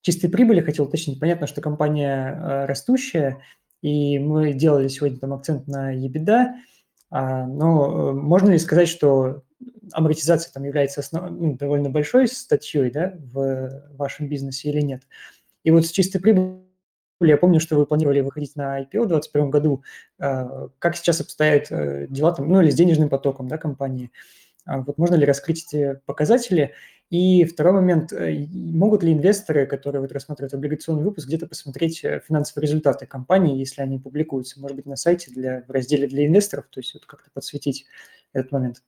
[0.00, 1.20] чистой прибыли хотел уточнить.
[1.20, 3.40] Понятно, что компания э, растущая,
[3.80, 6.54] и мы делали сегодня там акцент на EBITDA– а,
[7.14, 9.44] но э, можно ли сказать, что
[9.92, 11.30] амортизация там является основ...
[11.30, 15.02] ну, довольно большой статьей да, в вашем бизнесе или нет?
[15.62, 16.64] И вот с чистой прибылью
[17.20, 19.84] я помню, что вы планировали выходить на IPO в 2021 году.
[20.18, 24.10] А, как сейчас обстоят э, дела там, ну или с денежным потоком да, компании?
[24.64, 26.72] А вот можно ли раскрыть эти показатели?
[27.10, 32.20] И второй момент, э, могут ли инвесторы, которые вот рассматривают облигационный выпуск, где-то посмотреть э,
[32.26, 36.66] финансовые результаты компании, если они публикуются, может быть, на сайте для, в разделе для инвесторов,
[36.70, 37.86] то есть вот как-то подсветить
[38.32, 38.82] этот момент?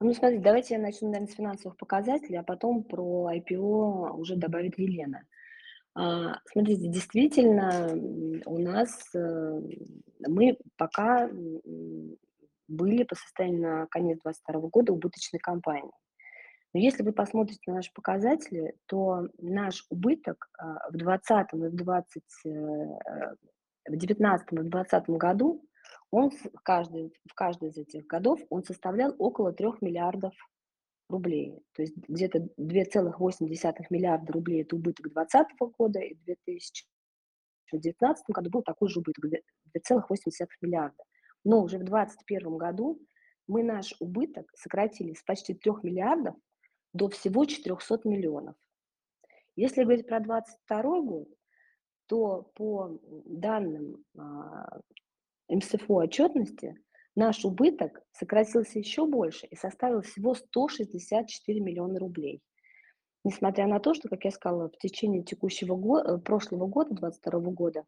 [0.00, 4.78] Ну, смотрите, давайте я начну, наверное, с финансовых показателей, а потом про IPO уже добавит
[4.78, 5.22] Елена.
[5.94, 7.92] А, смотрите, действительно,
[8.46, 9.60] у нас э,
[10.26, 11.30] мы пока
[12.68, 15.92] были по состоянию на конец 2022 года убыточной компанией.
[16.74, 21.76] Но если вы посмотрите на наши показатели, то наш убыток а, в 2020 и в
[21.76, 25.62] 20, э, в 2019 и в 2020 году,
[26.10, 30.32] он в каждый, в каждый из этих годов он составлял около 3 миллиардов
[31.10, 31.62] рублей.
[31.74, 38.62] То есть где-то 2,8 миллиарда рублей– это убыток 2020 года, и в 2019 году был
[38.62, 39.24] такой же убыток–
[39.76, 41.04] 2,8 миллиарда.
[41.44, 42.98] Но уже в 2021 году
[43.46, 46.34] мы наш убыток сократили с почти 3 миллиардов
[46.92, 48.56] до всего 400 миллионов.
[49.56, 51.28] Если говорить про 2022 год,
[52.06, 54.80] то по данным а,
[55.48, 56.76] МСФО отчетности
[57.14, 62.42] наш убыток сократился еще больше и составил всего 164 миллиона рублей.
[63.24, 67.84] Несмотря на то, что, как я сказала, в течение текущего года, прошлого года, 2022 года,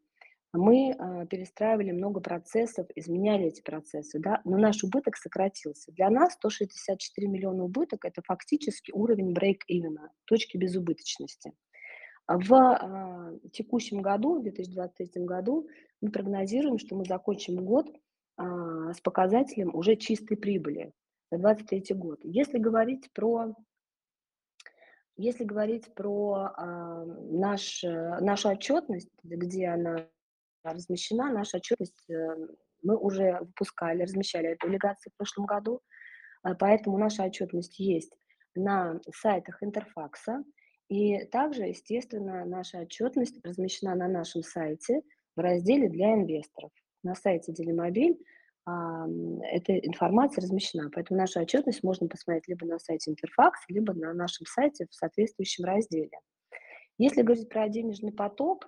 [0.57, 5.91] мы э, перестраивали много процессов, изменяли эти процессы, да, но наш убыток сократился.
[5.91, 11.53] Для нас 164 миллиона убыток– это фактически уровень break-even, точки безубыточности.
[12.27, 15.67] В э, текущем году, в 2023 году,
[16.01, 18.43] мы прогнозируем, что мы закончим год э,
[18.93, 20.91] с показателем уже чистой прибыли
[21.31, 22.19] за 2023 год.
[22.23, 23.55] Если говорить про
[25.17, 30.07] если говорить про э, наш, нашу отчетность, где она
[30.71, 32.13] размещена наша отчетность, э,
[32.83, 35.81] мы уже выпускали, размещали эту облигации в прошлом году,
[36.43, 38.15] э, поэтому наша отчетность есть
[38.55, 40.43] на сайтах Интерфакса,
[40.87, 45.01] и также, естественно, наша отчетность размещена на нашем сайте
[45.35, 46.71] в разделе для инвесторов.
[47.03, 48.17] На сайте Делимобиль
[48.67, 54.47] эта информация размещена, поэтому нашу отчетность можно посмотреть либо на сайте Интерфакс, либо на нашем
[54.47, 56.19] сайте в соответствующем разделе.
[56.97, 58.67] Если говорить про денежный поток,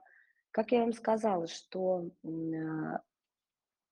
[0.52, 3.00] как я вам сказала, что а,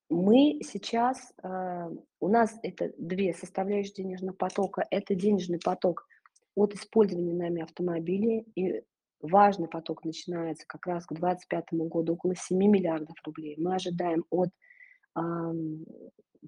[0.10, 1.90] мы сейчас, а,
[2.20, 4.86] у нас это две составляющие денежного потока.
[4.92, 6.08] Это денежный поток
[6.56, 8.84] от использования нами автомобилей, и
[9.22, 13.56] важный поток начинается как раз к 2025 году, около 7 миллиардов рублей.
[13.58, 14.50] Мы ожидаем от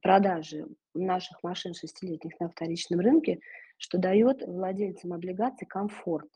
[0.02, 3.39] продажи наших машин шестилетних на вторичном рынке,
[3.78, 6.30] что дает владельцам облигаций комфорт.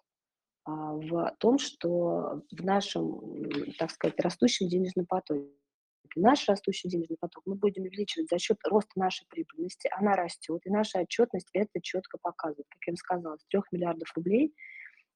[0.64, 3.20] А, в том, что в нашем,
[3.78, 5.48] так сказать, растущем денежном потоке.
[6.16, 10.70] Наш растущий денежный поток мы будем увеличивать за счет роста нашей прибыльности, она растет, и
[10.70, 12.68] наша отчетность это четко показывает.
[12.70, 14.54] Как я вам сказала, с 3 миллиардов рублей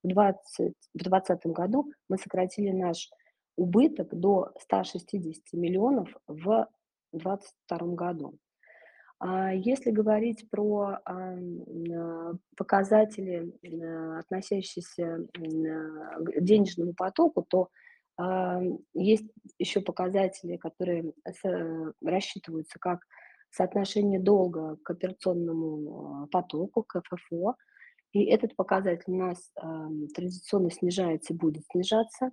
[0.03, 3.09] в 2020 в году мы сократили наш
[3.57, 6.69] убыток до 160 миллионов в
[7.11, 8.39] 2022 году.
[9.19, 11.37] А если говорить про а,
[12.57, 13.53] показатели,
[14.19, 17.69] относящиеся к денежному потоку, то
[18.17, 18.61] а,
[18.93, 19.25] есть
[19.57, 21.13] еще показатели, которые
[22.01, 23.01] рассчитываются как
[23.51, 27.55] соотношение долга к операционному потоку, к ФФО.
[28.11, 29.51] И этот показатель у нас
[30.13, 32.31] традиционно снижается и будет снижаться.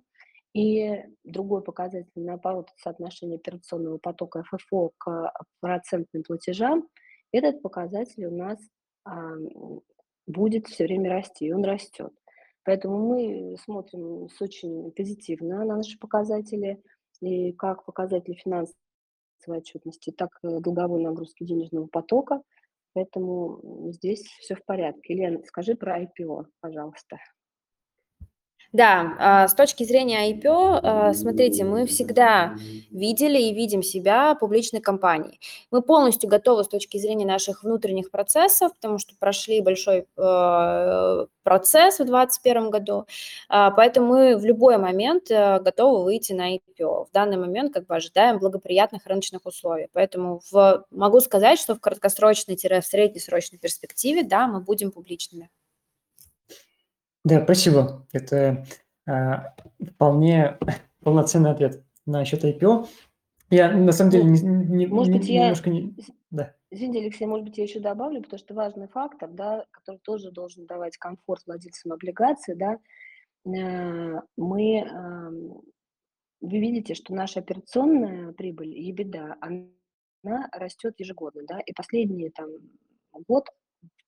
[0.53, 6.87] И другой показатель, наоборот, соотношение операционного потока ФФО к процентным платежам,
[7.31, 8.59] этот показатель у нас
[9.03, 9.33] а,
[10.27, 12.13] будет все время расти, и он растет.
[12.63, 16.81] Поэтому мы смотрим с очень позитивно на наши показатели,
[17.19, 18.77] и как показатели финансовой
[19.47, 22.41] отчетности, так и долговой нагрузки денежного потока.
[22.93, 23.59] Поэтому
[23.91, 25.13] здесь все в порядке.
[25.13, 27.17] Елена, скажи про IPO, пожалуйста.
[28.73, 32.55] Да, а, с точки зрения IPO, а, смотрите, мы всегда
[32.89, 35.39] видели и видим себя публичной компанией.
[35.69, 41.95] Мы полностью готовы с точки зрения наших внутренних процессов, потому что прошли большой э, процесс
[41.99, 43.05] в 2021 году,
[43.47, 47.05] а, поэтому мы в любой момент готовы выйти на IPO.
[47.05, 49.87] В данный момент как бы ожидаем благоприятных рыночных условий.
[49.93, 55.49] Поэтому в, могу сказать, что в краткосрочной-в среднесрочной перспективе, да, мы будем публичными.
[57.23, 58.05] Да, спасибо.
[58.11, 58.65] Это
[59.07, 60.57] э, вполне
[61.03, 62.87] полноценный ответ насчет IPO.
[63.49, 65.75] Я на самом деле не, не, может не, быть, немножко я...
[65.75, 65.95] не...
[66.31, 66.55] Да.
[66.71, 70.65] Извините, Алексей, может быть, я еще добавлю, потому что важный фактор, да, который тоже должен
[70.65, 72.79] давать комфорт владельцам облигаций, да,
[73.45, 75.29] э, мы, э,
[76.41, 82.49] вы видите, что наша операционная прибыль, EBITDA, она растет ежегодно, да, и последний там
[83.27, 83.49] год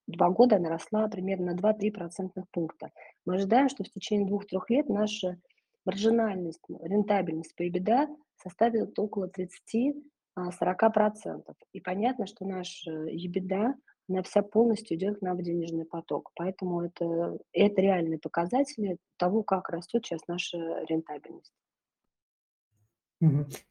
[0.08, 2.92] два года она росла примерно на 2-3 процентных пункта.
[3.26, 5.38] Мы ожидаем, что в течение двух-трех лет наша
[5.86, 8.08] маржинальность, рентабельность по EBITDA
[8.42, 9.94] составит около 30-40%.
[11.74, 13.74] И понятно, что наш EBITDA,
[14.08, 16.32] она вся полностью идет на денежный поток.
[16.36, 21.54] Поэтому это, это реальные показатели того, как растет сейчас наша рентабельность.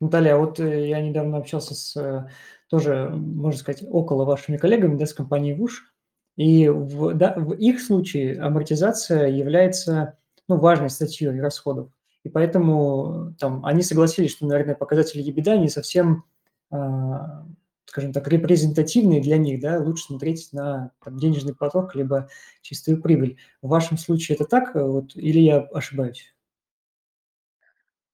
[0.00, 2.28] Наталья, а вот э, я недавно общался с э,
[2.68, 5.93] тоже, можно сказать, около вашими коллегами, да, с компанией ВУШ,
[6.36, 10.18] и в, да, в их случае амортизация является
[10.48, 11.90] ну, важной статьей расходов.
[12.24, 16.24] И поэтому там, они согласились, что, наверное, показатели EBITDA не совсем,
[16.70, 17.46] а,
[17.84, 22.28] скажем так, репрезентативные для них, да, лучше смотреть на там, денежный поток, либо
[22.62, 23.36] чистую прибыль.
[23.60, 26.34] В вашем случае это так, вот, или я ошибаюсь?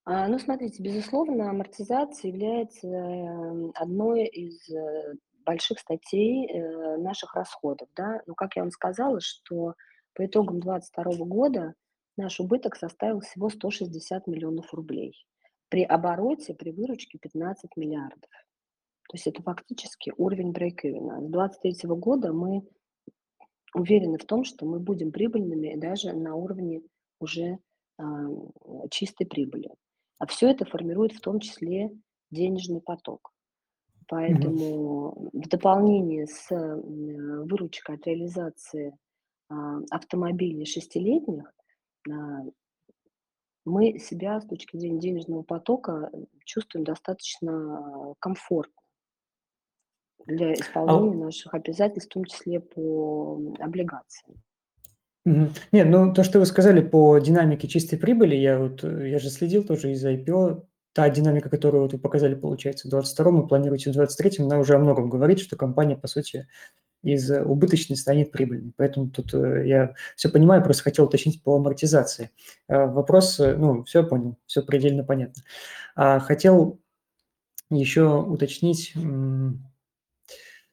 [0.05, 5.15] А, ну, смотрите, безусловно, амортизация является эм, одной из э,
[5.51, 7.89] больших статей э, наших расходов.
[7.97, 8.23] Да?
[8.27, 9.75] Но, как я вам сказала, что
[10.15, 11.75] по итогам 2022 года
[12.17, 15.13] наш убыток составил всего 160 миллионов рублей.
[15.69, 18.31] При обороте, при выручке 15 миллиардов.
[19.09, 21.21] То есть это фактически уровень брейк-ивена.
[21.21, 22.63] С 2023 года мы
[23.75, 26.83] уверены в том, что мы будем прибыльными даже на уровне
[27.19, 27.59] уже
[27.99, 28.03] э,
[28.91, 29.71] чистой прибыли.
[30.19, 31.91] А все это формирует в том числе
[32.31, 33.33] денежный поток.
[34.11, 35.45] Поэтому mm-hmm.
[35.45, 38.93] в дополнение с выручкой от реализации
[39.49, 41.45] а, автомобилей шестилетних
[42.11, 42.13] а,
[43.65, 46.11] мы себя с точки зрения денежного потока
[46.45, 48.75] чувствуем достаточно комфортно
[50.27, 51.27] для исполнения а...
[51.27, 54.43] наших обязательств, в том числе по облигациям.
[55.25, 59.31] Нет, ну то, что вы сказали по динамике чистой прибыли, я вот, э, я же
[59.31, 60.67] следил тоже из IPO.
[60.93, 64.75] Та динамика, которую вот вы показали, получается, в 22-м и планируете в 23-м, она уже
[64.75, 66.49] о многом говорит, что компания, по сути,
[67.03, 68.73] из э, убыточной станет прибыльной.
[68.77, 72.31] Поэтому тут э, я все понимаю, просто хотел уточнить по амортизации.
[72.69, 75.43] Вопрос, ну, все понял, все предельно понятно.
[75.95, 76.81] А хотел
[77.71, 78.95] еще уточнить,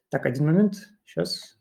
[0.09, 1.57] так, один момент, сейчас.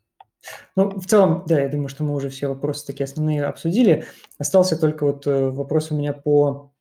[0.75, 4.05] Ну, в целом, да, я думаю, что мы уже все вопросы такие основные обсудили.
[4.37, 6.71] Остался только вот э, вопрос у меня по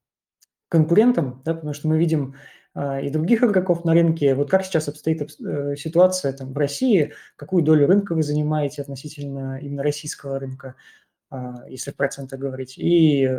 [0.69, 2.35] конкурентам, да, потому что мы видим
[2.75, 4.35] а, и других игроков на рынке.
[4.35, 9.59] Вот как сейчас обстоит э, ситуация там в России, какую долю рынка вы занимаете относительно
[9.61, 10.75] именно российского рынка,
[11.31, 13.31] а, если в процентах говорить, и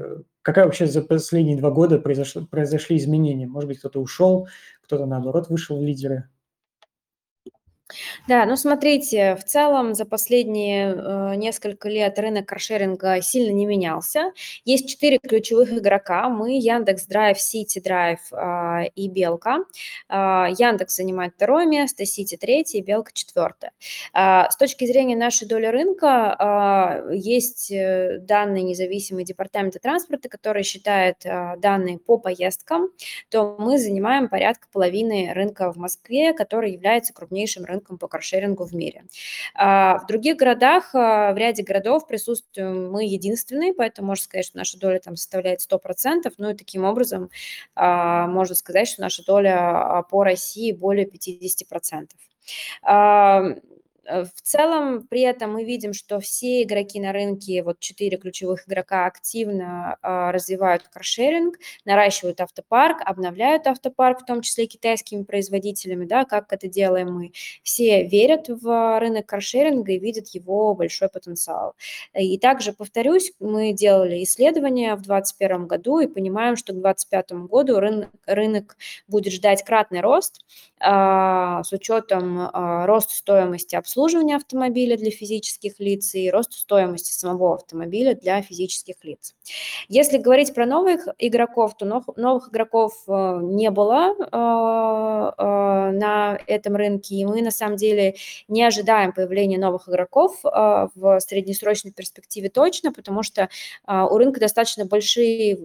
[0.41, 3.47] какая вообще за последние два года произошло, произошли изменения?
[3.47, 4.47] Может быть, кто-то ушел,
[4.81, 6.29] кто-то наоборот вышел в лидеры?
[8.27, 14.33] Да, ну смотрите, в целом за последние э, несколько лет рынок каршеринга сильно не менялся.
[14.65, 16.27] Есть четыре ключевых игрока.
[16.27, 19.59] Мы, Яндекс Драйв, Сити Драйв э, и Белка.
[20.09, 23.71] Э, Яндекс занимает второе место, Сити третье, Белка четвертое.
[24.13, 31.25] Э, с точки зрения нашей доли рынка э, есть данные независимые департамента транспорта, которые считают
[31.25, 32.89] э, данные по поездкам,
[33.29, 38.65] то мы занимаем порядка половины рынка в Москве, который является крупнейшим рынком рынком по каршерингу
[38.65, 39.05] в мире.
[39.53, 44.57] А, в других городах, а, в ряде городов присутствуем мы единственные, поэтому можно сказать, что
[44.57, 47.29] наша доля там составляет 100%, ну и таким образом
[47.75, 52.09] а, можно сказать, что наша доля по России более 50%.
[54.07, 58.67] Э, в целом, при этом мы видим, что все игроки на рынке, вот четыре ключевых
[58.67, 66.25] игрока активно а, развивают каршеринг, наращивают автопарк, обновляют автопарк, в том числе китайскими производителями, да,
[66.25, 67.31] как это делаем мы.
[67.63, 71.75] Все верят в рынок каршеринга и видят его большой потенциал.
[72.13, 77.79] И также, повторюсь, мы делали исследования в 2021 году и понимаем, что к 2025 году
[77.79, 78.77] рынок, рынок
[79.07, 80.45] будет ждать кратный рост
[80.79, 87.11] а, с учетом а, роста стоимости обслуживания обслуживания автомобиля для физических лиц и росту стоимости
[87.11, 89.33] самого автомобиля для физических лиц.
[89.89, 94.23] Если говорить про новых игроков, то новых игроков э, не было э,
[95.41, 98.15] э, на этом рынке, и мы на самом деле
[98.47, 103.49] не ожидаем появления новых игроков в среднесрочной перспективе точно, потому что
[103.87, 105.55] у рынка достаточно большие,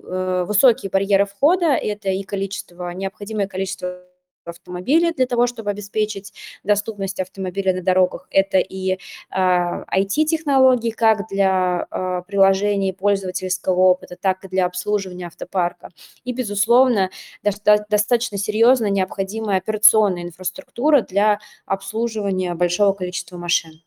[0.45, 3.99] высокие барьеры входа, это и количество, необходимое количество
[4.45, 6.33] автомобиля для того, чтобы обеспечить
[6.65, 8.27] доступность автомобиля на дорогах.
[8.31, 8.99] Это и
[9.31, 15.91] IT-технологии, а, как для а, приложений пользовательского опыта, так и для обслуживания автопарка.
[16.25, 17.11] И, безусловно,
[17.43, 23.83] достаточно серьезно необходимая операционная инфраструктура для обслуживания большого количества машин.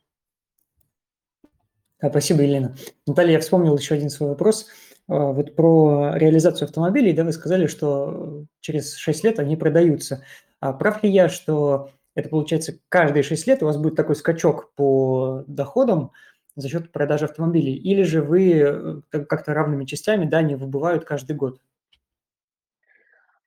[2.10, 2.76] Спасибо, Елена.
[3.08, 4.68] Наталья, я вспомнил еще один свой вопрос.
[5.08, 10.24] А, вот про реализацию автомобилей, да, вы сказали, что через 6 лет они продаются.
[10.66, 14.74] А прав ли я, что Это получается, каждые 6 лет у вас будет такой скачок
[14.76, 16.12] по доходам
[16.56, 21.36] за счет продажи автомобилей, или же вы э, как-то равными частями, да, не выбывают каждый
[21.36, 21.60] год?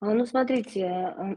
[0.00, 1.36] А, ну, смотрите, а,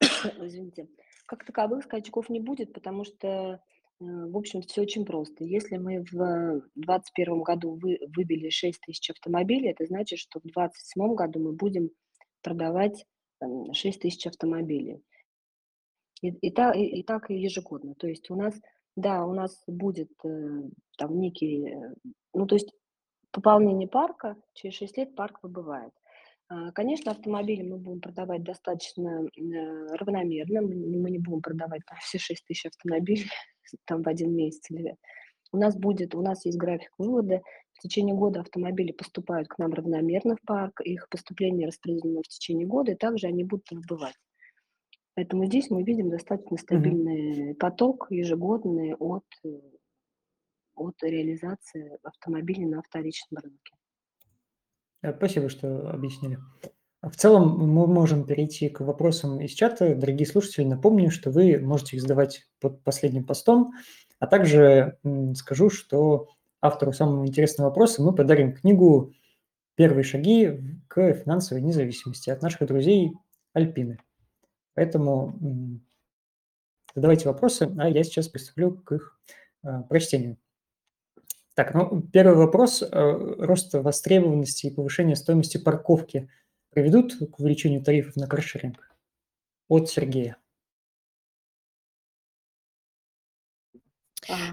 [0.40, 0.88] извините,
[1.26, 3.60] как таковых скачков не будет, потому что, э,
[4.00, 5.44] в общем, все очень просто.
[5.44, 11.14] Если мы в 2021 году вы, выбили 6 тысяч автомобилей, это значит, что в 2027
[11.14, 11.90] году мы будем
[12.42, 13.06] продавать
[13.72, 15.02] 6 тысяч автомобилей.
[16.22, 17.94] И, и, так, и, и так ежегодно.
[17.94, 18.54] То есть у нас,
[18.96, 20.62] да, у нас будет э,
[20.96, 21.94] там некий, э,
[22.32, 22.72] ну, то есть
[23.30, 25.92] пополнение парка, через 6 лет парк выбывает.
[26.48, 32.18] А, конечно, автомобили мы будем продавать достаточно э, равномерно, мы не будем продавать там, все
[32.18, 33.28] 6 тысяч автомобилей
[33.84, 34.70] там, в один месяц.
[34.70, 34.96] Или...
[35.52, 37.42] У нас будет, у нас есть график вывода,
[37.76, 42.66] в течение года автомобили поступают к нам равномерно в парк, их поступление распределено в течение
[42.66, 44.16] года, и также они будут выбывать.
[45.14, 47.54] Поэтому здесь мы видим достаточно стабильный mm-hmm.
[47.54, 49.60] поток ежегодный от, э,
[50.74, 53.74] от реализации автомобилей на вторичном рынке.
[55.02, 56.38] Э, спасибо, что объяснили.
[57.02, 59.94] В целом мы можем перейти к вопросам из чата.
[59.94, 63.72] Дорогие слушатели, напомню, что вы можете их задавать под последним постом,
[64.18, 64.98] а также
[65.34, 66.28] скажу, что
[66.60, 69.12] автору самого интересного вопроса мы подарим книгу
[69.74, 73.12] «Первые шаги к финансовой независимости» от наших друзей
[73.52, 73.98] Альпины.
[74.74, 75.80] Поэтому
[76.94, 79.18] задавайте вопросы, а я сейчас приступлю к их
[79.64, 80.36] э, прочтению.
[81.54, 82.82] Так, ну, первый вопрос.
[82.82, 86.28] Э, рост востребованности и повышение стоимости парковки
[86.70, 88.90] приведут к увеличению тарифов на каршеринг?
[89.68, 90.36] От Сергея.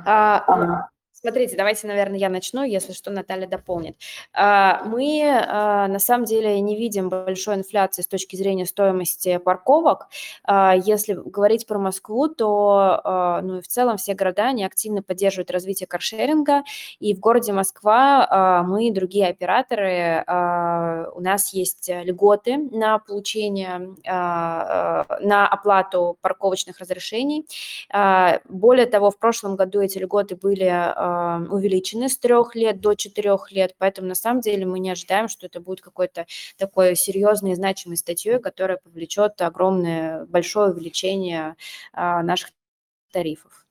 [0.05, 0.89] А,
[1.25, 3.95] Смотрите, давайте, наверное, я начну, если что, Наталья дополнит.
[4.33, 10.09] А, мы а, на самом деле не видим большой инфляции с точки зрения стоимости парковок.
[10.43, 15.49] А, если говорить про Москву, то ну и в целом все города, они активно поддерживают
[15.49, 16.63] развитие каршеринга,
[16.99, 20.23] и в городе Москва мы и другие операторы,
[21.15, 27.45] у нас есть льготы на получение, на оплату парковочных разрешений.
[28.49, 30.67] Более того, в прошлом году эти льготы были
[31.49, 35.45] увеличены с трех лет до четырех лет, поэтому на самом деле мы не ожидаем, что
[35.45, 36.25] это будет какой-то
[36.57, 41.55] такой серьезной и значимой статьей, которая повлечет огромное, большое увеличение
[41.93, 42.51] а, наших
[43.11, 43.65] тарифов.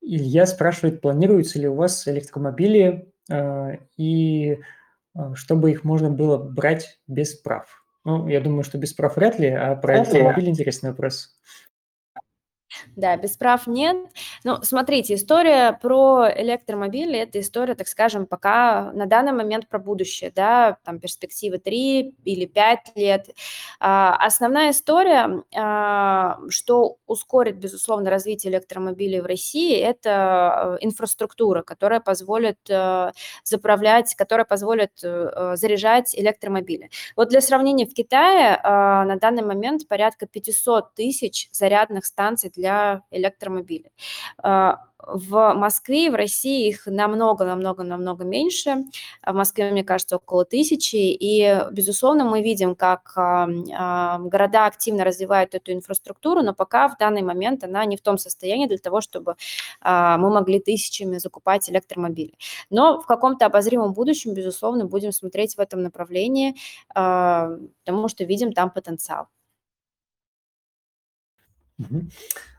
[0.00, 4.58] Илья спрашивает, планируются ли у вас электромобили э, и
[5.34, 7.84] чтобы их можно было брать без прав?
[8.04, 11.38] Ну, я думаю, что без прав вряд ли, а про электромобили интересный вопрос.
[12.96, 13.96] Да, без прав нет.
[14.44, 20.30] Ну, смотрите, история про электромобили– это история, так скажем, пока на данный момент про будущее,
[20.34, 23.30] да, там перспективы 3 или 5 лет.
[23.80, 32.00] А, основная история, а, что ускорит, безусловно, развитие электромобилей в России, это э, инфраструктура, которая
[32.00, 33.12] позволит э,
[33.44, 36.90] заправлять, которая позволит э, заряжать электромобили.
[37.16, 42.81] Вот для сравнения, в Китае а, на данный момент порядка 500 тысяч зарядных станций для
[42.82, 43.92] для электромобилей.
[44.38, 48.84] А, в Москве и в России их намного-намного-намного меньше.
[49.26, 50.96] В Москве, мне кажется, около тысячи.
[50.96, 56.96] И, безусловно, мы видим, как а, а, города активно развивают эту инфраструктуру, но пока в
[56.98, 59.34] данный момент она не в том состоянии для того, чтобы
[59.84, 62.34] мы могли тысячами закупать электромобили.
[62.70, 66.54] Но в каком-то обозримом будущем, безусловно, будем смотреть в этом направлении,
[66.88, 69.28] потому что видим там потенциал.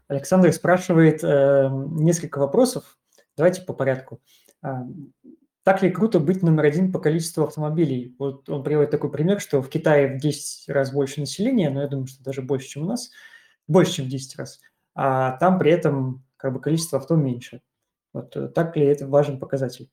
[0.07, 2.97] Александр спрашивает э, несколько вопросов.
[3.37, 4.21] Давайте по порядку.
[4.61, 4.85] А,
[5.63, 8.15] так ли круто быть номер один по количеству автомобилей?
[8.19, 11.87] Вот он приводит такой пример, что в Китае в 10 раз больше населения, но я
[11.87, 13.11] думаю, что даже больше, чем у нас,
[13.67, 14.59] больше, чем в 10 раз,
[14.93, 17.61] а там при этом как бы количество авто меньше.
[18.11, 19.89] Вот э, так ли это важен показатель?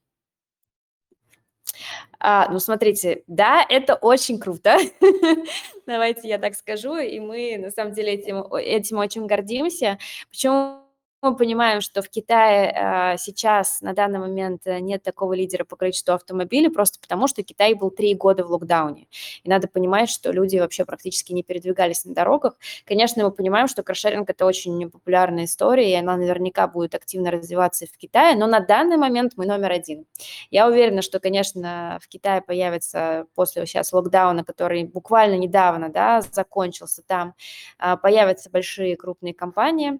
[2.23, 4.77] А, ну, смотрите, да, это очень круто.
[5.87, 9.97] Давайте я так скажу, и мы на самом деле этим, этим очень гордимся.
[10.29, 10.80] Почему
[11.21, 15.75] мы понимаем, что в Китае а, сейчас на данный момент э, нет такого лидера по
[15.75, 19.07] количеству автомобилей, просто потому что Китай был три года в локдауне.
[19.43, 22.55] И надо понимать, что люди вообще практически не передвигались на дорогах.
[22.85, 27.85] Конечно, мы понимаем, что каршеринг– это очень популярная история, и она наверняка будет активно развиваться
[27.85, 30.05] в Китае, но на данный момент мы номер один.
[30.49, 37.03] Я уверена, что, конечно, в Китае появится после сейчас локдауна, который буквально недавно да, закончился
[37.03, 37.35] там,
[37.77, 39.99] а, появятся большие крупные компании,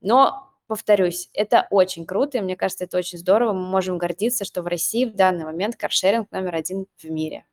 [0.00, 3.52] но повторюсь, это очень круто, и мне кажется, это очень здорово.
[3.52, 7.44] Мы можем гордиться, что в России в данный момент каршеринг номер один в мире.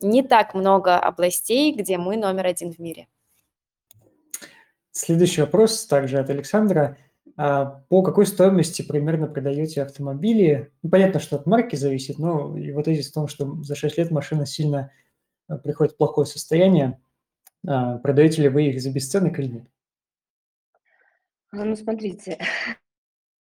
[0.00, 3.08] Не так много областей, где мы номер один в мире.
[4.90, 6.98] Следующий вопрос также от Александра.
[7.36, 10.70] А по какой стоимости примерно продаете автомобили?
[10.82, 14.10] Ну, понятно, что от марки зависит, но его тезис в том, что за 6 лет
[14.10, 14.92] машина сильно
[15.48, 17.00] э, приходит в плохое состояние.
[17.66, 19.64] А, продаете ли вы их за бесценок или нет?
[21.56, 22.38] А, ну, смотрите,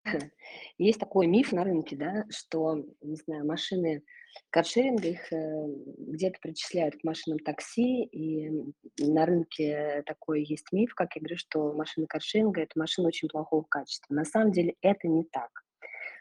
[0.77, 4.03] есть такой миф на рынке, да, что, не знаю, машины
[4.51, 8.51] каршеринга, их э, где-то причисляют к машинам такси, и
[8.99, 13.63] на рынке такой есть миф, как я говорю, что машины каршеринга– это машины очень плохого
[13.63, 14.13] качества.
[14.13, 15.49] На самом деле это не так.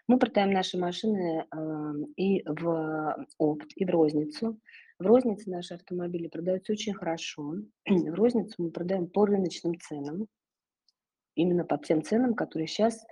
[0.08, 4.58] Мы продаем наши машины э, и в опт, и в розницу.
[4.98, 7.56] В рознице наши автомобили продаются очень хорошо.
[7.86, 10.26] В розницу мы продаем по рыночным ценам,
[11.34, 13.04] именно по тем ценам, которые сейчас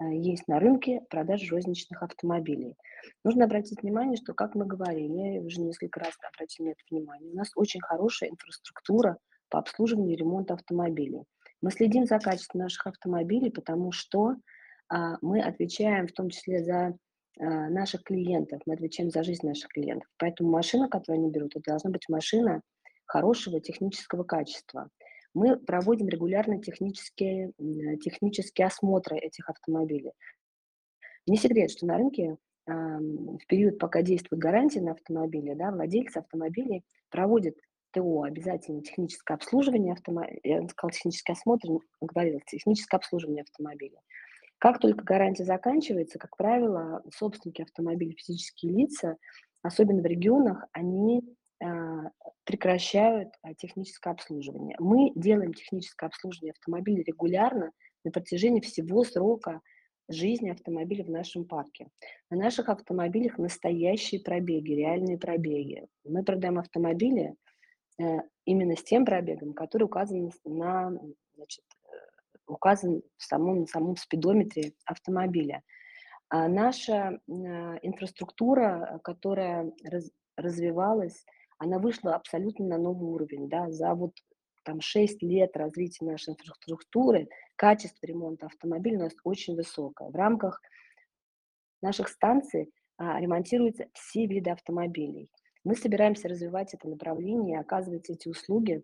[0.00, 2.76] Э, есть на рынке продаж розничных автомобилей.
[3.24, 7.36] Нужно обратить внимание, что, как мы говорили, уже несколько раз обратили на это внимание, у
[7.36, 11.24] нас очень хорошая инфраструктура по обслуживанию и ремонту автомобилей.
[11.60, 14.36] Мы следим за качеством наших автомобилей, потому что
[14.88, 16.94] а, мы отвечаем в том числе за
[17.40, 20.08] а, наших клиентов, мы отвечаем за жизнь наших клиентов.
[20.18, 22.60] Поэтому машина, которую они берут, это должна быть машина
[23.06, 24.90] хорошего технического качества
[25.38, 27.52] мы проводим регулярно технические,
[28.02, 30.12] технические осмотры этих автомобилей.
[31.26, 32.36] Не секрет, что на рынке
[32.66, 37.54] в период, пока действует гарантия на автомобиле, да, владельцы автомобилей проводят
[37.92, 41.68] ТО, обязательно техническое обслуживание автомобиля, я сказала технический осмотр,
[42.00, 44.00] говорила, техническое обслуживание автомобиля.
[44.58, 49.16] Как только гарантия заканчивается, как правило, собственники автомобилей, физические лица,
[49.62, 51.22] особенно в регионах, они
[52.44, 54.76] прекращают а, техническое обслуживание.
[54.78, 57.72] Мы делаем техническое обслуживание автомобиля регулярно
[58.04, 59.60] на протяжении всего срока
[60.08, 61.88] жизни автомобиля в нашем парке.
[62.30, 65.86] На наших автомобилях настоящие пробеги, реальные пробеги.
[66.04, 67.34] Мы продаем автомобили
[68.00, 68.04] э,
[68.46, 70.98] именно с тем пробегом, который указан на,
[71.34, 71.96] значит, э,
[72.46, 75.62] указан в самом, в самом спидометре автомобиля.
[76.30, 77.32] А наша э,
[77.82, 81.26] инфраструктура, которая раз, развивалась
[81.58, 84.12] она вышла абсолютно на новый уровень, да, за вот
[84.64, 90.10] там 6 лет развития нашей инфраструктуры качество ремонта автомобиля у нас очень высокое.
[90.10, 90.60] В рамках
[91.82, 95.30] наших станций а, ремонтируются все виды автомобилей.
[95.64, 98.82] Мы собираемся развивать это направление и оказывать эти услуги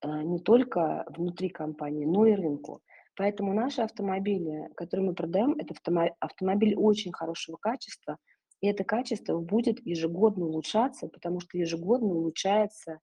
[0.00, 2.82] а, не только внутри компании, но и рынку.
[3.16, 5.74] Поэтому наши автомобили, которые мы продаем, это
[6.20, 8.16] автомобили очень хорошего качества–
[8.60, 13.00] и это качество будет ежегодно улучшаться, потому что ежегодно улучшается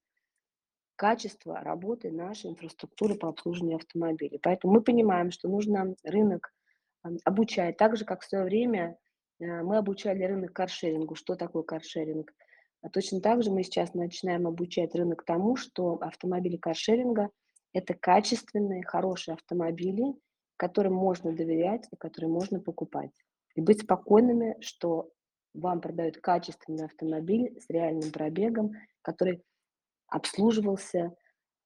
[0.95, 4.39] качество работы нашей инфраструктуры по обслуживанию автомобилей.
[4.41, 6.53] Поэтому мы понимаем, что нужно рынок
[7.24, 8.97] обучать, так же, как в свое время
[9.39, 11.16] э, мы обучали рынок каршерингу.
[11.16, 12.34] Что такое каршеринг?
[12.82, 17.30] А точно так же мы сейчас начинаем обучать рынок тому, что автомобили каршеринга–
[17.74, 20.16] это качественные, хорошие автомобили,
[20.58, 23.12] которым можно доверять и которые можно покупать.
[23.55, 25.12] И быть спокойными, что
[25.58, 29.41] вам продают качественный автомобиль с реальным пробегом, который
[30.08, 31.14] обслуживался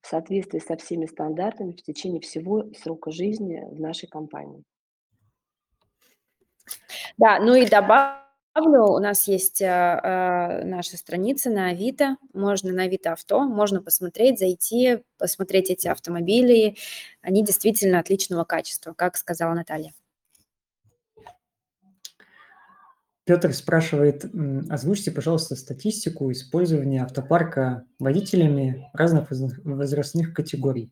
[0.01, 4.63] в соответствии со всеми стандартами в течение всего срока жизни в нашей компании.
[7.17, 8.23] Да, ну и добавлю,
[8.55, 14.39] у нас есть э, э, наша страница на Авито, можно на Авито авто, можно посмотреть,
[14.39, 16.77] зайти, посмотреть эти автомобили,
[17.21, 19.93] они действительно отличного качества, как сказала Наталья.
[23.25, 24.25] Петр спрашивает,
[24.69, 29.29] озвучьте, пожалуйста, статистику использования автопарка водителями разных
[29.63, 30.91] возрастных категорий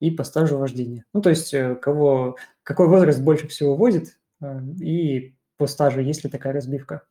[0.00, 1.04] и по стажу вождения.
[1.12, 6.24] Ну, то есть, э, кого, какой возраст больше всего возит э, и по стажу, есть
[6.24, 7.02] ли такая разбивка?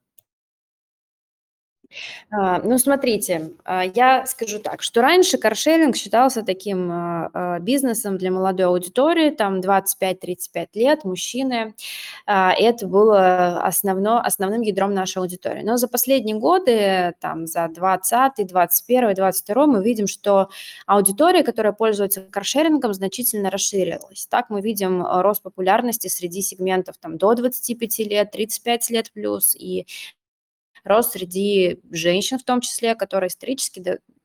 [2.30, 8.32] А, ну, смотрите, а, я скажу так, что раньше каршеринг считался таким а, бизнесом для
[8.32, 11.76] молодой аудитории, там 25-35 лет, мужчины.
[12.26, 15.62] Это было основно, основным ядром нашей аудитории.
[15.64, 20.50] Но за последние годы, там за 20, 21, 22 мы видим, что
[20.86, 24.28] аудитория, которая пользуется каршерингом, значительно расширилась.
[24.28, 29.86] Так мы видим рост популярности среди сегментов там, до 25 лет, 35 лет плюс и
[30.84, 33.80] рост среди женщин в том числе, которые исторически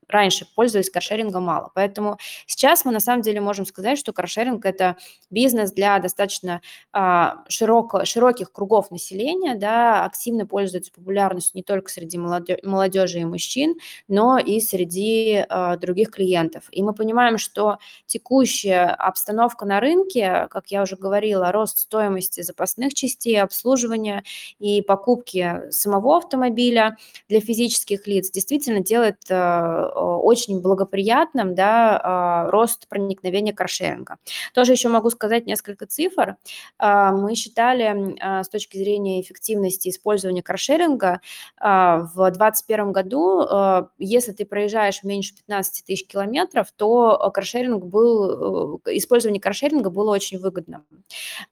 [0.08, 1.70] раньше пользовались каршерингом мало.
[1.74, 4.96] Поэтому сейчас мы на самом деле можем сказать, что каршеринг– это
[5.30, 6.60] бизнес для достаточно
[6.92, 13.76] а, широко, широких кругов населения, да, активно пользуется популярностью не только среди молодежи и мужчин,
[14.08, 16.64] но и среди а, других клиентов.
[16.70, 22.94] И мы понимаем, что текущая обстановка на рынке, как я уже говорила, рост стоимости запасных
[22.94, 24.24] частей, обслуживания
[24.58, 26.96] и покупки самого автомобиля
[27.28, 34.16] для физических лиц действительно делает а, очень благоприятным, да, рост проникновения каршеринга.
[34.54, 36.36] Тоже еще могу сказать несколько цифр.
[36.80, 41.20] Мы считали с точки зрения эффективности использования каршеринга
[41.60, 49.90] в 2021 году, если ты проезжаешь меньше 15 тысяч километров, то каршеринг был, использование каршеринга
[49.90, 50.84] было очень выгодным.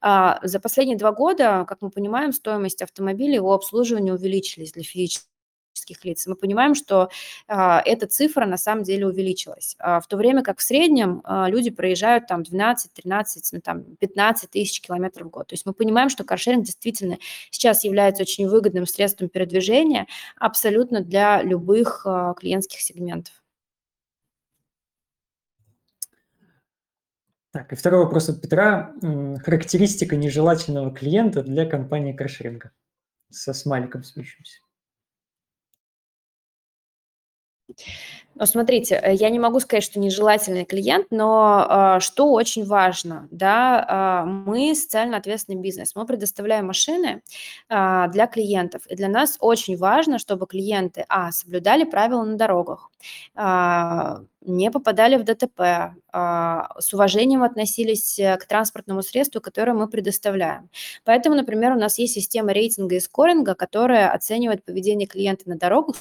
[0.00, 5.28] За последние два года, как мы понимаем, стоимость автомобиля, его обслуживания увеличились для физических
[6.04, 6.26] лиц.
[6.26, 7.08] Мы понимаем, что
[7.48, 9.76] а, эта цифра на самом деле увеличилась.
[9.78, 13.84] А, в то время как в среднем а, люди проезжают там 12, 13, ну, там
[13.96, 15.48] 15 тысяч километров в год.
[15.48, 17.18] То есть мы понимаем, что каршеринг действительно
[17.50, 20.06] сейчас является очень выгодным средством передвижения
[20.36, 22.06] абсолютно для любых
[22.38, 23.34] клиентских сегментов.
[27.56, 28.92] Так, и второй вопрос от Петра.
[29.42, 32.70] Характеристика нежелательного клиента для компании каршеринга.
[33.30, 34.60] Со смайликом смеющимся.
[38.38, 43.28] Но смотрите, э, я не могу сказать, что нежелательный клиент, но э, что очень важно,
[43.30, 47.22] да, э, мы социально ответственный бизнес, мы предоставляем машины
[47.70, 52.90] э, для клиентов, и для нас очень важно, чтобы клиенты, а, соблюдали правила на дорогах,
[53.36, 55.92] э, не попадали в ДТП, э,
[56.78, 60.68] с уважением относились к транспортному средству, которое мы предоставляем.
[61.04, 65.96] Поэтому, например, у нас есть система рейтинга и скоринга, которая оценивает поведение клиента на дорогах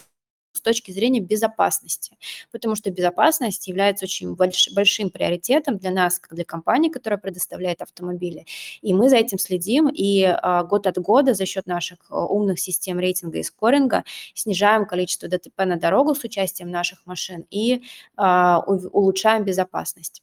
[0.55, 2.17] с точки зрения безопасности,
[2.51, 7.81] потому что безопасность является очень больш, большим приоритетом для нас, как для компании, которая предоставляет
[7.81, 8.45] автомобили.
[8.81, 12.59] И мы за этим следим, и а, год от года за счет наших а, умных
[12.59, 14.03] систем рейтинга и скоринга
[14.33, 17.83] снижаем количество ДТП на дорогах с участием наших машин и
[18.15, 20.21] а, улучшаем безопасность.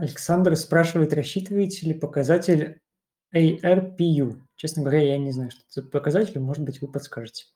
[0.00, 2.80] Александр спрашивает, рассчитываете ли показатель
[3.34, 4.40] ARPU?
[4.60, 7.46] Честно говоря, я не знаю, что это за показатель, может быть, вы подскажете.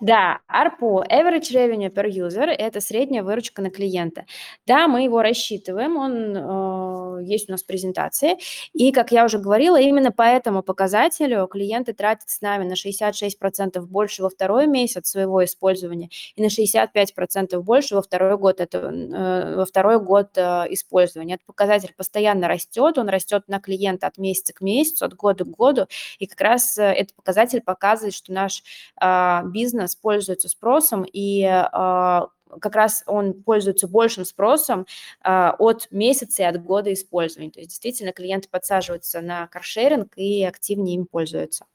[0.00, 4.24] Да, ARPU, Average Revenue per User, это средняя выручка на клиента.
[4.66, 8.36] Да, мы его рассчитываем, он э, есть у нас в презентации.
[8.72, 13.80] И, как я уже говорила, именно по этому показателю клиенты тратят с нами на 66%
[13.80, 19.56] больше во второй месяц своего использования и на 65% больше во второй год, это, э,
[19.56, 21.34] во второй год э, использования.
[21.34, 25.48] Этот показатель постоянно растет, он растет на клиента от месяца к месяцу, от года к
[25.48, 25.86] году,
[26.18, 28.62] и как раз э, этот показатель показывает, что наш
[29.00, 32.28] э, бизнес пользуется спросом, и а,
[32.60, 34.86] как раз он пользуется большим спросом
[35.22, 37.50] а, от месяца и от года использования.
[37.50, 41.66] То есть действительно клиенты подсаживаются на каршеринг и активнее им пользуются.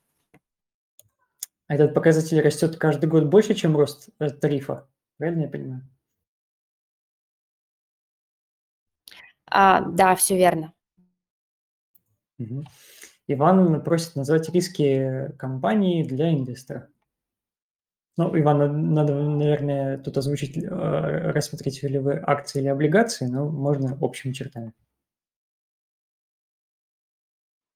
[1.68, 5.82] А этот показатель растет каждый год больше, чем рост э, тарифа, правильно я понимаю?
[9.48, 10.74] А, да, все верно.
[12.40, 12.66] Угу.
[13.28, 16.90] Иван просит назвать риски компании для инвестора.
[18.18, 23.98] Ну, Иван, надо, наверное, тут озвучить, э, рассмотрите ли вы акции или облигации, но можно
[24.00, 24.72] общими чертами.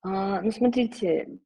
[0.02, 1.40] А, ну, смотрите,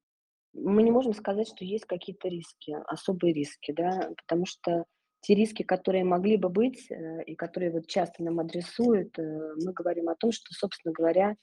[0.54, 4.86] мы не можем сказать, что есть какие-то риски, особые риски, да, потому что
[5.22, 9.74] те риски, которые могли бы быть э, и которые вот часто нам адресуют, э, мы
[9.74, 11.36] говорим о том, что, собственно говоря,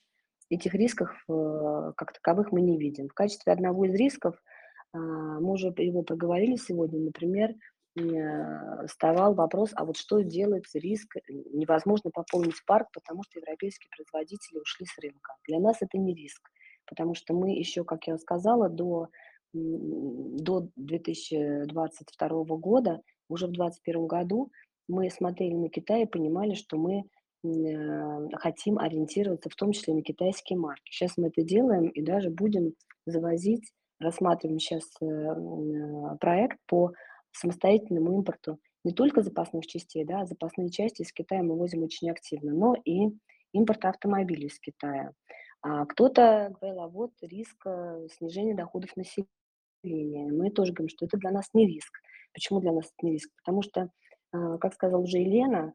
[0.51, 3.09] этих рисков как таковых мы не видим.
[3.09, 4.35] В качестве одного из рисков–
[4.93, 7.55] мы уже его проговорили сегодня, например,
[7.97, 11.21] э, вставал вопрос, а вот что делать риск, э,
[11.53, 15.35] невозможно пополнить парк, потому что европейские производители ушли с рынка.
[15.47, 16.41] Для нас это не риск,
[16.87, 19.09] потому что мы еще, как я сказала, до,
[19.53, 24.51] до 2022 года, уже в 2021 году,
[24.89, 27.05] мы смотрели на Китай и понимали, что мы
[27.45, 30.91] э, хотим ориентироваться в том числе на китайские марки.
[30.91, 32.75] Сейчас мы это делаем и даже будем
[33.07, 33.71] завозить
[34.01, 36.93] рассматриваем сейчас э, э, проект по
[37.33, 42.53] самостоятельному импорту не только запасных частей, да, запасные части из Китая мы возим очень активно,
[42.53, 43.11] но и
[43.53, 45.13] импорт автомобилей из Китая.
[45.63, 49.27] А кто-то говорил, а вот риск э, снижения доходов населения.
[50.33, 51.93] Мы тоже говорим, что это для нас не риск.
[52.33, 53.31] Почему для нас это не риск?
[53.39, 53.91] Потому что,
[54.31, 55.73] как сказала уже Елена, а,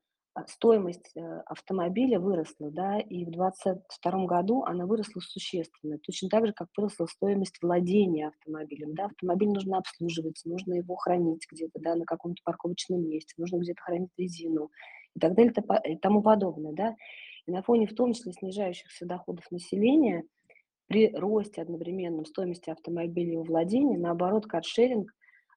[0.47, 6.53] стоимость э, автомобиля выросла, да, и в 2022 году она выросла существенно, точно так же,
[6.53, 12.05] как выросла стоимость владения автомобилем, да, автомобиль нужно обслуживать, нужно его хранить где-то, да, на
[12.05, 14.71] каком-то парковочном месте, нужно где-то хранить резину
[15.15, 15.53] и так далее
[15.85, 16.95] и тому подобное, да,
[17.45, 20.25] и на фоне в том числе снижающихся доходов населения
[20.87, 25.11] при росте одновременном стоимости автомобиля и владения, наоборот, каршеринг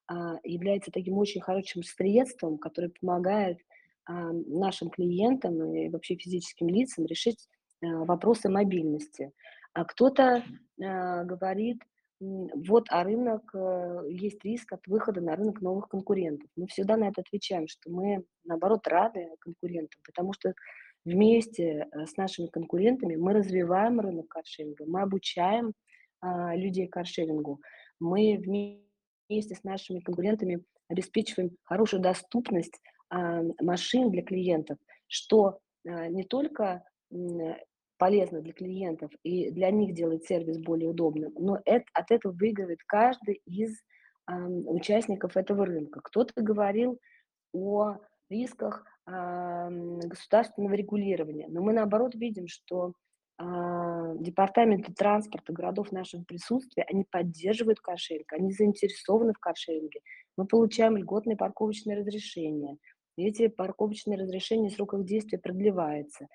[0.07, 3.78] а, является таким очень хорошим средством, которое помогает а,
[4.11, 7.47] нашим клиентам и вообще физическим лицам решить
[7.81, 9.31] а, вопросы мобильности.
[9.73, 10.43] А кто-то
[10.81, 11.83] а, говорит
[12.19, 16.49] вот, а рынок, э, есть риск от выхода на рынок новых конкурентов.
[16.57, 20.53] Мы всегда на это отвечаем, что мы, наоборот, рады конкурентам, потому что
[21.05, 25.73] вместе э, с нашими конкурентами мы развиваем рынок каршеринга, мы обучаем
[26.19, 27.61] а, людей каршерингу,
[28.01, 36.23] мы вместе с нашими конкурентами обеспечиваем хорошую доступность а, машин для клиентов, что а, не
[36.23, 36.83] только
[37.99, 42.79] полезно для клиентов и для них делает сервис более удобным, но это, от этого выигрывает
[42.87, 43.77] каждый из
[44.31, 45.99] э, участников этого рынка.
[46.01, 46.97] Кто-то говорил
[47.53, 47.97] о
[48.29, 52.93] рисках э, государственного регулирования, но мы наоборот видим, что
[53.37, 53.43] э,
[54.19, 59.99] департаменты транспорта городов нашего присутствия, они поддерживают каршеринг, они заинтересованы в каршеринге.
[60.37, 62.77] Мы получаем льготные парковочные разрешения.
[63.19, 66.27] И эти парковочные разрешения срок их действия продлевается.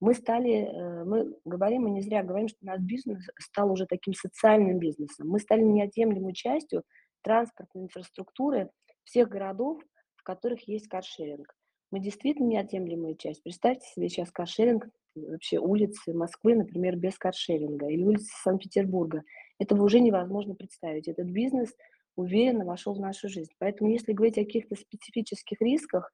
[0.00, 4.14] Мы стали, э, мы говорим, мы не зря говорим, что наш бизнес стал уже таким
[4.14, 5.28] социальным бизнесом.
[5.28, 6.84] Мы стали неотъемлемой частью
[7.20, 8.70] транспортной инфраструктуры
[9.04, 9.82] всех городов,
[10.16, 11.54] в которых есть каршеринг.
[11.90, 13.42] Мы действительно неотъемлемая часть.
[13.42, 19.24] Представьте себе сейчас каршеринг, вообще улицы Москвы, например, без каршеринга, или улицы Санкт-Петербурга.
[19.58, 21.06] Этого уже невозможно представить.
[21.06, 21.74] Этот бизнес
[22.20, 23.52] уверенно вошел в нашу жизнь.
[23.58, 26.12] Поэтому если говорить о каких-то специфических рисках,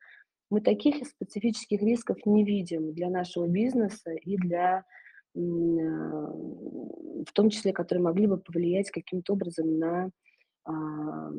[0.50, 4.84] мы таких специфических рисков не видим для нашего бизнеса и для,
[5.36, 10.10] а, в том числе, которые могли бы повлиять каким-то образом на
[10.64, 11.30] а,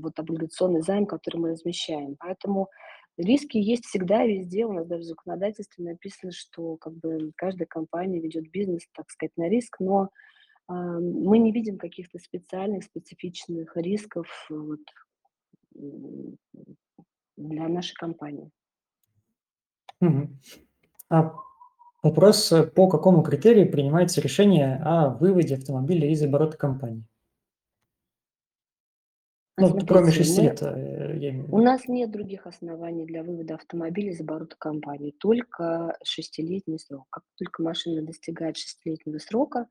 [0.00, 2.16] вот облигационный займ, который мы размещаем.
[2.18, 2.68] Поэтому
[3.16, 4.66] риски есть всегда везде.
[4.66, 9.36] У нас даже в законодательстве написано, что как бы каждая компания ведет бизнес, так сказать,
[9.36, 10.10] на риск, но
[10.68, 14.80] мы не видим каких-то специальных, специфичных рисков вот,
[17.36, 18.50] для нашей компании.
[21.08, 21.34] А
[22.02, 27.04] вопрос, э, по какому критерию принимается решение о выводе автомобиля из оборота компании?
[29.58, 34.10] Ну, кроме Смотрите, 6 мы лет, э, у нас нет других оснований для вывода автомобиля
[34.10, 37.06] из оборота компании, только шестилетний срок.
[37.08, 39.66] Как только машина достигает шестилетнего срока,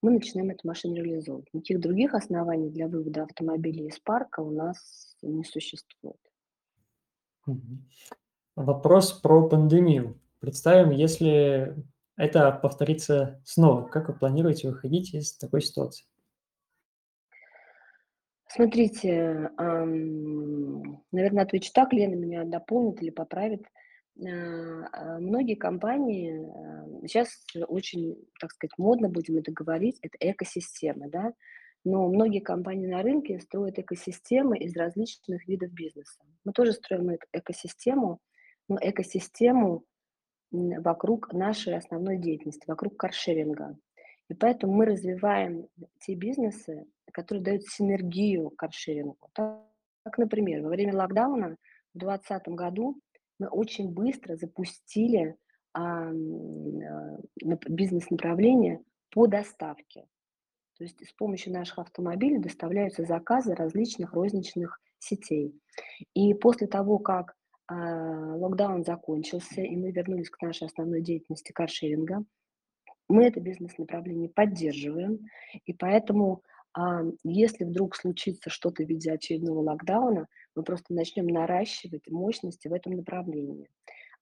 [0.00, 1.52] мы начинаем эту машину реализовывать.
[1.52, 6.20] Никаких других оснований для вывода автомобиля из парка у нас не существует.
[8.54, 10.20] Вопрос про пандемию.
[10.40, 11.74] Представим, если
[12.16, 16.06] это повторится снова, как вы планируете выходить из такой ситуации?
[18.48, 19.50] Смотрите,
[21.12, 23.66] наверное, отвечу так, Лена меня дополнит или поправит.
[24.20, 26.44] А, а, многие компании,
[27.06, 27.28] сейчас
[27.68, 31.32] очень, так сказать, модно, будем это говорить, это экосистемы, да,
[31.84, 36.20] но многие компании на рынке строят экосистемы из различных видов бизнеса.
[36.44, 38.18] Мы тоже строим экосистему,
[38.68, 39.84] но экосистему
[40.50, 43.78] вокруг нашей основной деятельности, вокруг каршеринга.
[44.28, 45.68] И поэтому мы развиваем
[46.00, 49.30] те бизнесы, которые дают синергию каршерингу.
[49.32, 51.56] Так, например, во время локдауна
[51.94, 53.00] в 2020 году
[53.38, 55.36] мы очень быстро запустили
[55.72, 56.10] а,
[57.42, 60.06] бизнес-направление по доставке.
[60.76, 65.60] То есть с помощью наших автомобилей доставляются заказы различных розничных сетей.
[66.14, 67.34] И после того, как
[67.68, 72.24] а, локдаун закончился, и мы вернулись к нашей основной деятельности каршеринга.
[73.08, 75.18] Мы это бизнес-направление поддерживаем,
[75.64, 80.28] и поэтому, а, если вдруг случится что-то в виде очередного локдауна,
[80.58, 83.70] мы просто начнем наращивать мощности в этом направлении.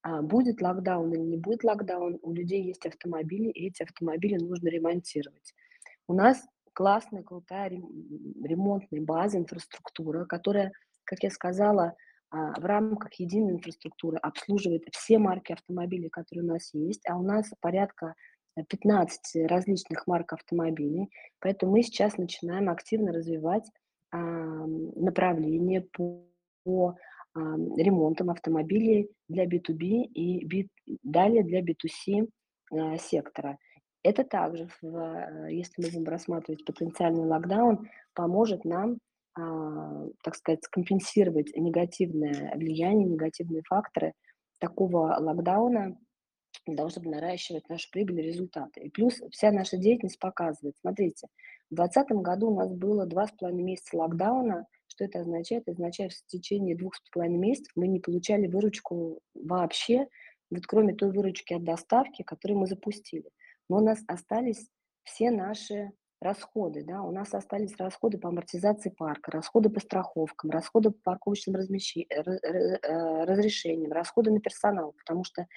[0.03, 4.67] А будет локдаун или не будет локдаун, у людей есть автомобили, и эти автомобили нужно
[4.69, 5.55] ремонтировать.
[6.07, 10.71] У нас классная, крутая ремонтная база, инфраструктура, которая,
[11.05, 11.95] как я сказала,
[12.29, 17.23] а, в рамках единой инфраструктуры обслуживает все марки автомобилей, которые у нас есть, а у
[17.23, 18.13] нас порядка
[18.69, 21.09] 15 э, различных марк автомобилей,
[21.39, 23.69] поэтому мы сейчас начинаем активно развивать
[24.11, 26.26] направление по,
[26.67, 26.97] по
[27.33, 27.39] а,
[27.77, 30.67] ремонтам автомобилей для B2B и B,
[31.01, 32.27] далее для B2C
[32.71, 33.57] а, сектора.
[34.03, 38.97] Это также, в, э, если мы будем рассматривать потенциальный локдаун, поможет нам
[39.39, 44.13] а, так сказать, скомпенсировать негативное влияние, негативные факторы
[44.59, 45.97] такого локдауна
[46.65, 48.81] для того, чтобы наращивать нашу прибыль и результаты.
[48.81, 51.27] И плюс вся наша деятельность показывает, смотрите,
[51.69, 54.65] в 2020 году у нас было два с половиной месяца локдауна.
[54.87, 55.63] Что это означает?
[55.63, 60.07] Это означает, что в течение двух с половиной месяцев мы не получали выручку вообще,
[60.49, 63.29] вот кроме той выручки от доставки, которую мы запустили.
[63.69, 64.67] Но у нас остались
[65.03, 70.91] все наши расходы, да, у нас остались расходы по амортизации парка, расходы по страховкам, расходы
[70.91, 72.07] по парковочным размещи...
[72.09, 75.47] Э, разрешениям, расходы на персонал, потому что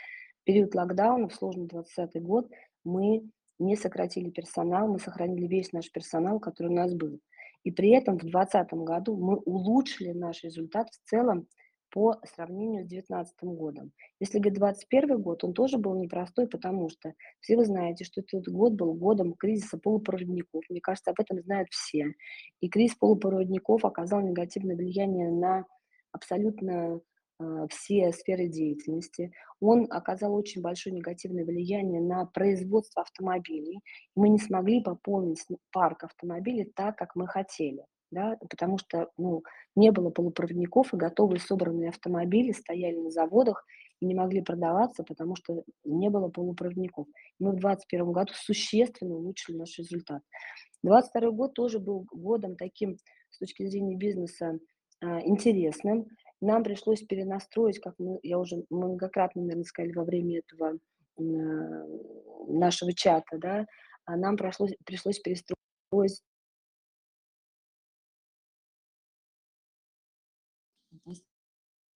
[0.45, 2.51] период локдауна, в сложный 2020 год,
[2.85, 3.23] мы
[3.59, 7.21] не сократили персонал, мы сохранили весь наш персонал, который у нас был.
[7.65, 11.47] И при этом в 2020 году мы улучшили наш результат в целом
[11.91, 13.93] по сравнению с 2019 годом.
[14.21, 18.49] Если говорить 2021 год, он тоже был непростой, потому что все вы знаете, что этот
[18.49, 20.63] год был годом кризиса полупроводников.
[20.69, 22.15] Мне кажется, об этом знают все.
[22.61, 25.65] И кризис полупроводников оказал негативное влияние на
[26.13, 27.01] абсолютно
[27.71, 29.33] все сферы деятельности.
[29.61, 33.81] Он оказал очень большое негативное влияние на производство автомобилей.
[34.15, 39.43] Мы не смогли пополнить парк автомобилей так, как мы хотели да, потому что ну,
[39.77, 43.65] не было полупроводников, и готовые собранные автомобили стояли на заводах
[44.01, 47.07] и не могли продаваться, потому что не было полупроводников.
[47.39, 50.23] Мы в 2021 году существенно улучшили наш результат.
[50.83, 52.97] 2022 год тоже был годом таким
[53.31, 54.59] с точки зрения бизнеса
[55.01, 56.07] а, интересным.
[56.41, 60.79] Нам пришлось перенастроить, как мы, я уже многократно, наверное, сказали во время этого
[62.49, 63.67] нашего чата, да,
[64.07, 66.23] а нам пришлось, пришлось перестроить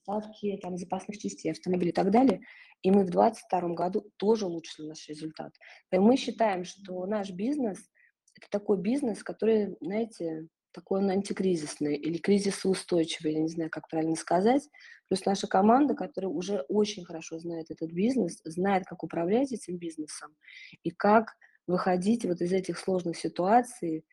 [0.04, 2.40] поставки там, запасных частей автомобилей и так далее.
[2.82, 5.52] И мы в 2022 году тоже улучшили наш результат.
[5.88, 7.78] Поэтому мы считаем, что наш бизнес–
[8.36, 14.16] это такой бизнес, который, знаете, такой он антикризисный или кризисоустойчивый, я не знаю, как правильно
[14.16, 14.68] сказать.
[15.08, 20.34] Плюс наша команда, которая уже очень хорошо знает этот бизнес, знает, как управлять этим бизнесом
[20.82, 24.04] и как выходить вот из этих сложных ситуаций,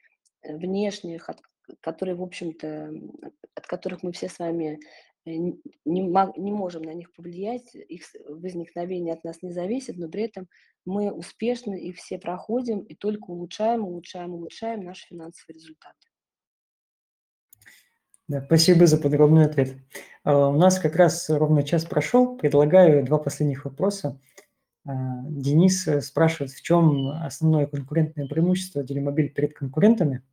[0.43, 1.41] э, внешних, от,
[1.82, 2.93] которые, в общем-то,
[3.55, 4.80] от которых мы все с вами
[5.26, 5.53] Э, не,
[5.86, 10.47] не можем на них повлиять, их возникновение от нас не зависит, но при этом
[10.86, 16.11] мы успешно их все проходим и только улучшаем, улучшаем, улучшаем наши финансовые результаты.
[18.32, 19.76] Да, спасибо за подробный ответ.
[20.24, 22.38] А, у нас как раз ровно час прошел.
[22.38, 24.18] Предлагаю два последних вопроса.
[24.86, 24.92] А,
[25.26, 30.24] Денис э, спрашивает, в чем основное конкурентное преимущество Делимобиль перед конкурентами?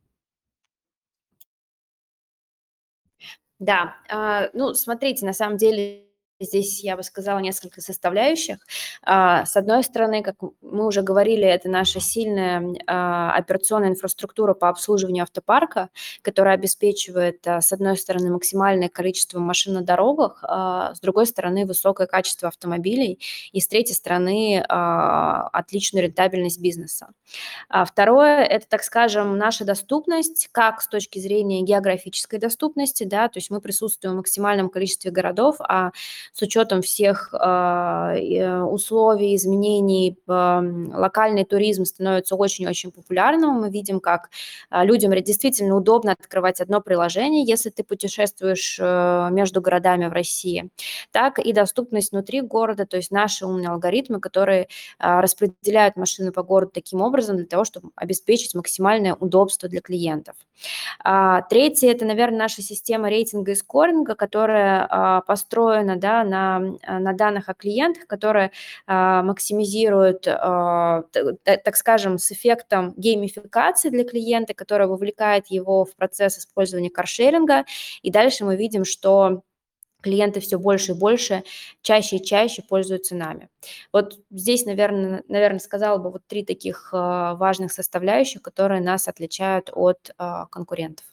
[3.59, 6.05] Да, а, ну, смотрите, на самом деле
[6.39, 8.59] Здесь я бы сказала несколько составляющих.
[9.03, 14.69] А, с одной стороны, как мы уже говорили, это наша сильная а, операционная инфраструктура по
[14.69, 15.89] обслуживанию автопарка,
[16.21, 22.47] которая обеспечивает, с одной стороны, максимальное количество машин на дорогах, с другой стороны, высокое качество
[22.47, 23.19] автомобилей,
[23.51, 27.09] и с третьей стороны, отличную рентабельность бизнеса.
[27.69, 33.49] Второе– это, так скажем, наша доступность, как с точки зрения географической доступности, да, то есть
[33.49, 35.91] мы присутствуем в максимальном количестве городов, а
[36.33, 43.61] с учетом всех а, э, условий, изменений, локальный туризм становится очень-очень популярным.
[43.61, 44.29] Мы видим, как
[44.69, 50.69] а, людям действительно удобно открывать одно приложение, если ты путешествуешь э, между городами в России,
[51.11, 54.67] так и доступность внутри города, то есть наши умные алгоритмы, которые
[54.97, 60.35] а, распределяют машины по городу таким образом для того, чтобы обеспечить максимальное удобство для клиентов.
[61.49, 67.49] Третье– это, наверное, наша система рейтинга и скоринга, которая построена да, на, а, на данных
[67.49, 68.51] о клиентах, которые
[68.87, 71.03] а, максимизируют, а,
[71.43, 77.65] так скажем, с эффектом геймификации для клиента, которая вовлекает его в процесс использования каршеринга.
[78.01, 79.43] И дальше мы видим, что
[80.01, 81.43] клиенты все больше и больше,
[81.81, 83.49] чаще и чаще пользуются нами.
[83.91, 90.11] Вот здесь, наверное, наверное сказала бы вот три таких важных составляющих, которые нас отличают от
[90.51, 91.05] конкурентов.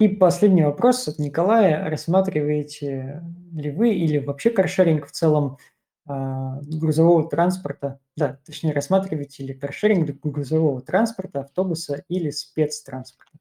[0.00, 1.88] И последний вопрос от Николая.
[1.88, 3.22] Рассматриваете
[3.52, 5.58] ли вы или вообще каршеринг в целом
[6.06, 13.38] а, грузового транспорта, да, точнее, рассматриваете ли каршеринг грузового транспорта, автобуса или спецтранспорта?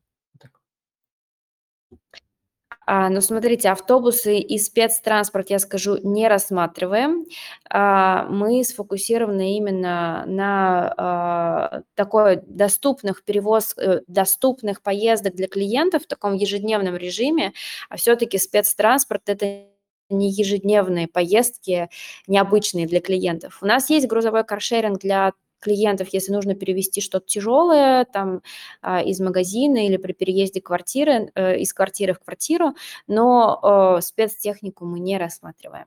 [2.86, 7.26] А, ну, смотрите, автобусы и спецтранспорт, я скажу, не рассматриваем.
[7.70, 16.08] А, мы сфокусированы именно на а, такой доступных перевоз, э, доступных поездок для клиентов в
[16.08, 17.54] таком ежедневном режиме,
[17.90, 19.66] а все-таки спецтранспорт– это
[20.10, 21.90] не ежедневные поездки,
[22.28, 23.60] необычные для клиентов.
[23.62, 28.42] У нас есть грузовой каршеринг для клиентов, если нужно перевести что-то тяжелое там
[28.82, 32.76] а, из магазина или при переезде квартиры, э, из квартиры в квартиру,
[33.08, 35.86] но спецтехнику мы не рассматриваем.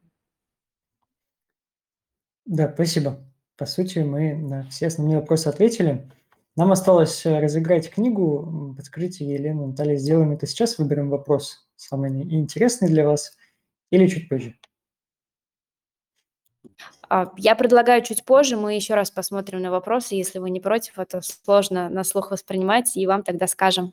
[2.47, 3.19] Да, спасибо.
[3.57, 6.09] По сути, мы на все основные вопросы ответили.
[6.57, 8.75] Нам осталось э, разыграть книгу.
[8.77, 13.37] Подскажите, Елена, Наталья, сделаем это сейчас, выберем вопрос самый интересный для вас
[13.91, 14.55] или чуть позже?
[17.09, 20.99] А, я предлагаю чуть позже, мы еще раз посмотрим на вопросы, если вы не против,
[20.99, 23.93] это сложно на слух воспринимать, и вам тогда скажем.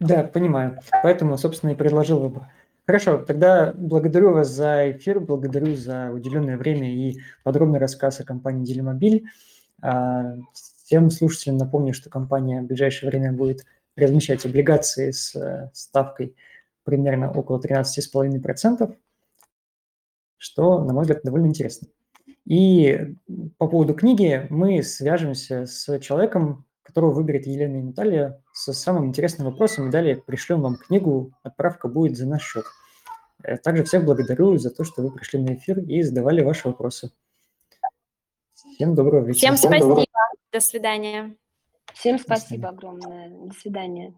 [0.00, 0.78] Да, понимаю.
[1.02, 2.48] Поэтому, собственно, и предложил выбор.
[2.86, 8.64] Хорошо, тогда благодарю вас за эфир, благодарю за уделенное время и подробный рассказ о компании
[8.64, 9.24] Делимобиль.
[9.80, 10.34] А,
[10.84, 13.64] всем слушателям напомню, что компания в ближайшее время будет
[13.96, 16.36] размещать облигации с э, ставкой
[16.84, 18.94] примерно около 13,5%,
[20.36, 21.88] что, на мой взгляд, довольно интересно.
[22.46, 23.16] И
[23.58, 29.50] по поводу книги мы свяжемся с человеком, которого выберет Елена и Наталья, со самым интересным
[29.50, 32.64] вопросом, и далее пришлем вам книгу, отправка будет за наш счет.
[33.42, 37.10] Э, Также всех благодарю за то, что вы пришли на эфир и задавали ваши вопросы.
[38.54, 39.54] Всем доброго вечера.
[39.54, 40.04] Всем спасибо.
[40.52, 41.36] До свидания.
[41.94, 43.30] Всем спасибо огромное.
[43.30, 44.14] До свидания.